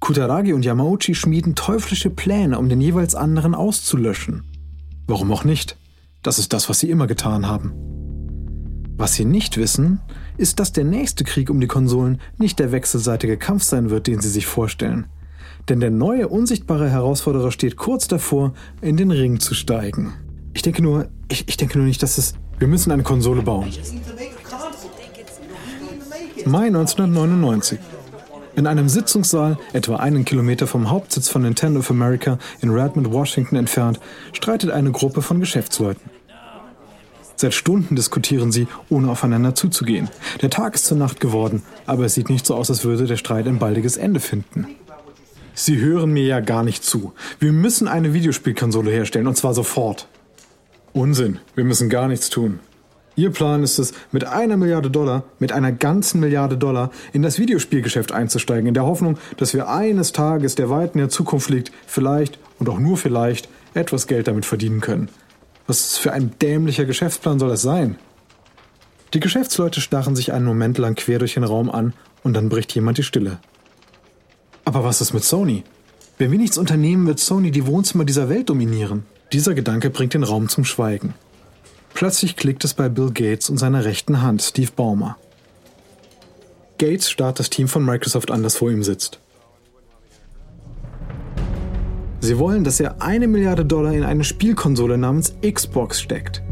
Kutaragi 0.00 0.52
und 0.52 0.66
Yamauchi 0.66 1.14
schmieden 1.14 1.54
teuflische 1.54 2.10
Pläne, 2.10 2.58
um 2.58 2.68
den 2.68 2.82
jeweils 2.82 3.14
anderen 3.14 3.54
auszulöschen. 3.54 4.44
Warum 5.06 5.32
auch 5.32 5.44
nicht? 5.44 5.78
Das 6.22 6.38
ist 6.38 6.52
das, 6.52 6.68
was 6.68 6.78
sie 6.78 6.90
immer 6.90 7.06
getan 7.06 7.46
haben. 7.46 7.72
Was 8.98 9.14
sie 9.14 9.24
nicht 9.24 9.56
wissen, 9.56 10.02
ist, 10.40 10.58
dass 10.58 10.72
der 10.72 10.84
nächste 10.84 11.22
Krieg 11.22 11.50
um 11.50 11.60
die 11.60 11.66
Konsolen 11.66 12.18
nicht 12.38 12.58
der 12.58 12.72
wechselseitige 12.72 13.36
Kampf 13.36 13.62
sein 13.62 13.90
wird, 13.90 14.06
den 14.06 14.20
sie 14.20 14.30
sich 14.30 14.46
vorstellen. 14.46 15.06
Denn 15.68 15.80
der 15.80 15.90
neue, 15.90 16.28
unsichtbare 16.28 16.88
Herausforderer 16.88 17.52
steht 17.52 17.76
kurz 17.76 18.08
davor, 18.08 18.54
in 18.80 18.96
den 18.96 19.10
Ring 19.10 19.38
zu 19.38 19.54
steigen. 19.54 20.14
Ich 20.54 20.62
denke 20.62 20.82
nur, 20.82 21.08
ich, 21.28 21.46
ich 21.46 21.56
denke 21.58 21.78
nur 21.78 21.86
nicht, 21.86 22.02
dass 22.02 22.18
es. 22.18 22.34
Wir 22.58 22.68
müssen 22.68 22.90
eine 22.90 23.02
Konsole 23.02 23.42
bauen. 23.42 23.68
Mai 26.46 26.66
1999. 26.66 27.78
In 28.56 28.66
einem 28.66 28.88
Sitzungssaal, 28.88 29.58
etwa 29.72 29.96
einen 29.96 30.24
Kilometer 30.24 30.66
vom 30.66 30.90
Hauptsitz 30.90 31.28
von 31.28 31.42
Nintendo 31.42 31.80
of 31.80 31.90
America 31.90 32.38
in 32.62 32.70
Redmond, 32.70 33.12
Washington 33.12 33.56
entfernt, 33.56 34.00
streitet 34.32 34.70
eine 34.70 34.90
Gruppe 34.90 35.22
von 35.22 35.38
Geschäftsleuten. 35.38 36.10
Seit 37.40 37.54
Stunden 37.54 37.96
diskutieren 37.96 38.52
sie, 38.52 38.66
ohne 38.90 39.10
aufeinander 39.10 39.54
zuzugehen. 39.54 40.10
Der 40.42 40.50
Tag 40.50 40.74
ist 40.74 40.84
zur 40.84 40.98
Nacht 40.98 41.20
geworden, 41.20 41.62
aber 41.86 42.04
es 42.04 42.12
sieht 42.12 42.28
nicht 42.28 42.44
so 42.44 42.54
aus, 42.54 42.68
als 42.68 42.84
würde 42.84 43.06
der 43.06 43.16
Streit 43.16 43.46
ein 43.46 43.58
baldiges 43.58 43.96
Ende 43.96 44.20
finden. 44.20 44.66
Sie 45.54 45.78
hören 45.78 46.12
mir 46.12 46.24
ja 46.24 46.40
gar 46.40 46.62
nicht 46.62 46.84
zu. 46.84 47.14
Wir 47.38 47.52
müssen 47.52 47.88
eine 47.88 48.12
Videospielkonsole 48.12 48.90
herstellen, 48.90 49.26
und 49.26 49.38
zwar 49.38 49.54
sofort. 49.54 50.06
Unsinn, 50.92 51.38
wir 51.54 51.64
müssen 51.64 51.88
gar 51.88 52.08
nichts 52.08 52.28
tun. 52.28 52.60
Ihr 53.16 53.30
Plan 53.30 53.62
ist 53.62 53.78
es, 53.78 53.94
mit 54.12 54.26
einer 54.26 54.58
Milliarde 54.58 54.90
Dollar, 54.90 55.24
mit 55.38 55.52
einer 55.52 55.72
ganzen 55.72 56.20
Milliarde 56.20 56.58
Dollar, 56.58 56.90
in 57.14 57.22
das 57.22 57.38
Videospielgeschäft 57.38 58.12
einzusteigen, 58.12 58.66
in 58.66 58.74
der 58.74 58.84
Hoffnung, 58.84 59.16
dass 59.38 59.54
wir 59.54 59.66
eines 59.66 60.12
Tages, 60.12 60.56
der 60.56 60.68
weit 60.68 60.92
in 60.92 60.98
der 60.98 61.08
Zukunft 61.08 61.48
liegt, 61.48 61.72
vielleicht 61.86 62.38
und 62.58 62.68
auch 62.68 62.78
nur 62.78 62.98
vielleicht 62.98 63.48
etwas 63.72 64.06
Geld 64.06 64.28
damit 64.28 64.44
verdienen 64.44 64.82
können. 64.82 65.08
Was 65.70 65.98
für 65.98 66.12
ein 66.12 66.32
dämlicher 66.42 66.84
Geschäftsplan 66.84 67.38
soll 67.38 67.50
das 67.50 67.62
sein? 67.62 67.96
Die 69.14 69.20
Geschäftsleute 69.20 69.80
starren 69.80 70.16
sich 70.16 70.32
einen 70.32 70.44
Moment 70.44 70.78
lang 70.78 70.96
quer 70.96 71.20
durch 71.20 71.34
den 71.34 71.44
Raum 71.44 71.70
an 71.70 71.94
und 72.24 72.34
dann 72.34 72.48
bricht 72.48 72.74
jemand 72.74 72.98
die 72.98 73.04
Stille. 73.04 73.38
Aber 74.64 74.82
was 74.82 75.00
ist 75.00 75.14
mit 75.14 75.22
Sony? 75.22 75.62
Wenn 76.18 76.32
wir 76.32 76.40
nichts 76.40 76.58
unternehmen, 76.58 77.06
wird 77.06 77.20
Sony 77.20 77.52
die 77.52 77.68
Wohnzimmer 77.68 78.04
dieser 78.04 78.28
Welt 78.28 78.50
dominieren. 78.50 79.04
Dieser 79.32 79.54
Gedanke 79.54 79.90
bringt 79.90 80.14
den 80.14 80.24
Raum 80.24 80.48
zum 80.48 80.64
Schweigen. 80.64 81.14
Plötzlich 81.94 82.34
klickt 82.34 82.64
es 82.64 82.74
bei 82.74 82.88
Bill 82.88 83.12
Gates 83.12 83.48
und 83.48 83.58
seiner 83.58 83.84
rechten 83.84 84.22
Hand, 84.22 84.42
Steve 84.42 84.72
Ballmer. 84.74 85.18
Gates 86.78 87.08
starrt 87.08 87.38
das 87.38 87.48
Team 87.48 87.68
von 87.68 87.84
Microsoft 87.84 88.32
an, 88.32 88.42
das 88.42 88.56
vor 88.56 88.72
ihm 88.72 88.82
sitzt. 88.82 89.20
Sie 92.20 92.38
wollen, 92.38 92.64
dass 92.64 92.80
er 92.80 93.00
eine 93.00 93.26
Milliarde 93.26 93.64
Dollar 93.64 93.94
in 93.94 94.04
eine 94.04 94.24
Spielkonsole 94.24 94.98
namens 94.98 95.34
Xbox 95.42 96.00
steckt. 96.00 96.42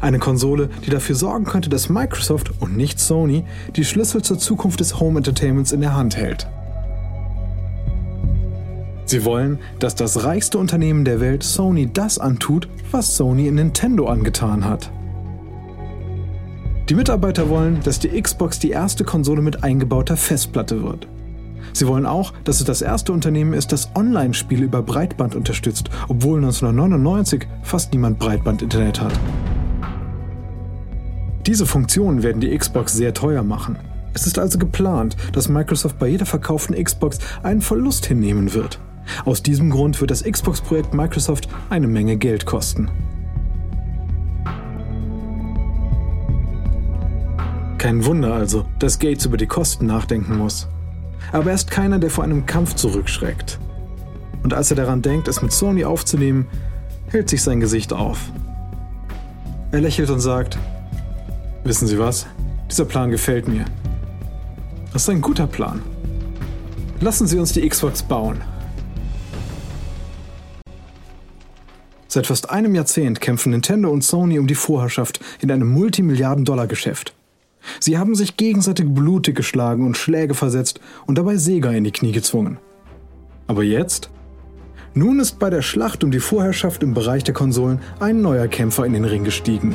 Eine 0.00 0.18
Konsole, 0.18 0.70
die 0.86 0.90
dafür 0.90 1.14
sorgen 1.14 1.44
könnte, 1.44 1.68
dass 1.68 1.90
Microsoft 1.90 2.50
und 2.60 2.76
nicht 2.76 2.98
Sony 2.98 3.44
die 3.76 3.84
Schlüssel 3.84 4.22
zur 4.22 4.38
Zukunft 4.38 4.80
des 4.80 4.98
Home 4.98 5.18
Entertainments 5.18 5.72
in 5.72 5.82
der 5.82 5.94
Hand 5.94 6.16
hält. 6.16 6.46
Sie 9.04 9.24
wollen, 9.24 9.58
dass 9.80 9.96
das 9.96 10.24
reichste 10.24 10.56
Unternehmen 10.56 11.04
der 11.04 11.20
Welt 11.20 11.42
Sony 11.42 11.90
das 11.92 12.18
antut, 12.18 12.68
was 12.90 13.16
Sony 13.16 13.48
in 13.48 13.56
Nintendo 13.56 14.06
angetan 14.06 14.64
hat. 14.64 14.90
Die 16.88 16.94
Mitarbeiter 16.94 17.48
wollen, 17.48 17.80
dass 17.84 17.98
die 17.98 18.20
Xbox 18.20 18.58
die 18.58 18.70
erste 18.70 19.04
Konsole 19.04 19.42
mit 19.42 19.62
eingebauter 19.62 20.16
Festplatte 20.16 20.82
wird. 20.82 21.06
Sie 21.72 21.86
wollen 21.86 22.06
auch, 22.06 22.32
dass 22.44 22.60
es 22.60 22.66
das 22.66 22.82
erste 22.82 23.12
Unternehmen 23.12 23.52
ist, 23.52 23.72
das 23.72 23.90
Online-Spiele 23.94 24.64
über 24.64 24.82
Breitband 24.82 25.34
unterstützt, 25.34 25.90
obwohl 26.08 26.38
1999 26.38 27.46
fast 27.62 27.92
niemand 27.92 28.18
Breitband-Internet 28.18 29.00
hat. 29.00 29.12
Diese 31.46 31.66
Funktionen 31.66 32.22
werden 32.22 32.40
die 32.40 32.56
Xbox 32.56 32.92
sehr 32.92 33.14
teuer 33.14 33.42
machen. 33.42 33.76
Es 34.12 34.26
ist 34.26 34.38
also 34.38 34.58
geplant, 34.58 35.16
dass 35.32 35.48
Microsoft 35.48 35.98
bei 35.98 36.08
jeder 36.08 36.26
verkauften 36.26 36.82
Xbox 36.82 37.18
einen 37.42 37.60
Verlust 37.60 38.06
hinnehmen 38.06 38.54
wird. 38.54 38.78
Aus 39.24 39.42
diesem 39.42 39.70
Grund 39.70 40.00
wird 40.00 40.10
das 40.10 40.24
Xbox-Projekt 40.24 40.94
Microsoft 40.94 41.48
eine 41.70 41.86
Menge 41.86 42.16
Geld 42.16 42.46
kosten. 42.46 42.90
Kein 47.78 48.04
Wunder 48.04 48.34
also, 48.34 48.66
dass 48.78 48.98
Gates 48.98 49.24
über 49.24 49.38
die 49.38 49.46
Kosten 49.46 49.86
nachdenken 49.86 50.36
muss. 50.36 50.68
Aber 51.32 51.50
er 51.50 51.54
ist 51.54 51.70
keiner, 51.70 51.98
der 51.98 52.10
vor 52.10 52.24
einem 52.24 52.46
Kampf 52.46 52.74
zurückschreckt. 52.74 53.58
Und 54.42 54.54
als 54.54 54.70
er 54.70 54.76
daran 54.76 55.02
denkt, 55.02 55.28
es 55.28 55.42
mit 55.42 55.52
Sony 55.52 55.84
aufzunehmen, 55.84 56.46
hält 57.08 57.28
sich 57.28 57.42
sein 57.42 57.60
Gesicht 57.60 57.92
auf. 57.92 58.18
Er 59.72 59.80
lächelt 59.80 60.10
und 60.10 60.20
sagt, 60.20 60.58
Wissen 61.62 61.86
Sie 61.86 61.98
was? 61.98 62.26
Dieser 62.70 62.86
Plan 62.86 63.10
gefällt 63.10 63.46
mir. 63.46 63.66
Das 64.92 65.02
ist 65.02 65.10
ein 65.10 65.20
guter 65.20 65.46
Plan. 65.46 65.82
Lassen 67.00 67.26
Sie 67.26 67.38
uns 67.38 67.52
die 67.52 67.68
Xbox 67.68 68.02
bauen. 68.02 68.40
Seit 72.08 72.26
fast 72.26 72.50
einem 72.50 72.74
Jahrzehnt 72.74 73.20
kämpfen 73.20 73.52
Nintendo 73.52 73.90
und 73.90 74.02
Sony 74.02 74.38
um 74.38 74.46
die 74.46 74.54
Vorherrschaft 74.54 75.20
in 75.40 75.50
einem 75.52 75.68
Multimilliarden-Dollar-Geschäft. 75.68 77.14
Sie 77.78 77.98
haben 77.98 78.14
sich 78.14 78.36
gegenseitig 78.36 78.86
blutig 78.88 79.36
geschlagen 79.36 79.86
und 79.86 79.96
Schläge 79.96 80.34
versetzt 80.34 80.80
und 81.06 81.18
dabei 81.18 81.36
Sega 81.36 81.70
in 81.70 81.84
die 81.84 81.92
Knie 81.92 82.12
gezwungen. 82.12 82.58
Aber 83.46 83.62
jetzt? 83.62 84.10
Nun 84.94 85.20
ist 85.20 85.38
bei 85.38 85.50
der 85.50 85.62
Schlacht 85.62 86.02
um 86.02 86.10
die 86.10 86.20
Vorherrschaft 86.20 86.82
im 86.82 86.94
Bereich 86.94 87.22
der 87.24 87.34
Konsolen 87.34 87.80
ein 88.00 88.22
neuer 88.22 88.48
Kämpfer 88.48 88.84
in 88.84 88.92
den 88.92 89.04
Ring 89.04 89.24
gestiegen. 89.24 89.74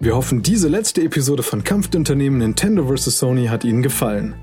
Wir 0.00 0.14
hoffen, 0.14 0.42
diese 0.42 0.68
letzte 0.68 1.02
Episode 1.02 1.42
von 1.42 1.64
Kampf 1.64 1.88
der 1.88 1.98
Unternehmen 1.98 2.38
Nintendo 2.38 2.86
vs. 2.86 3.18
Sony 3.18 3.46
hat 3.46 3.64
Ihnen 3.64 3.82
gefallen. 3.82 4.36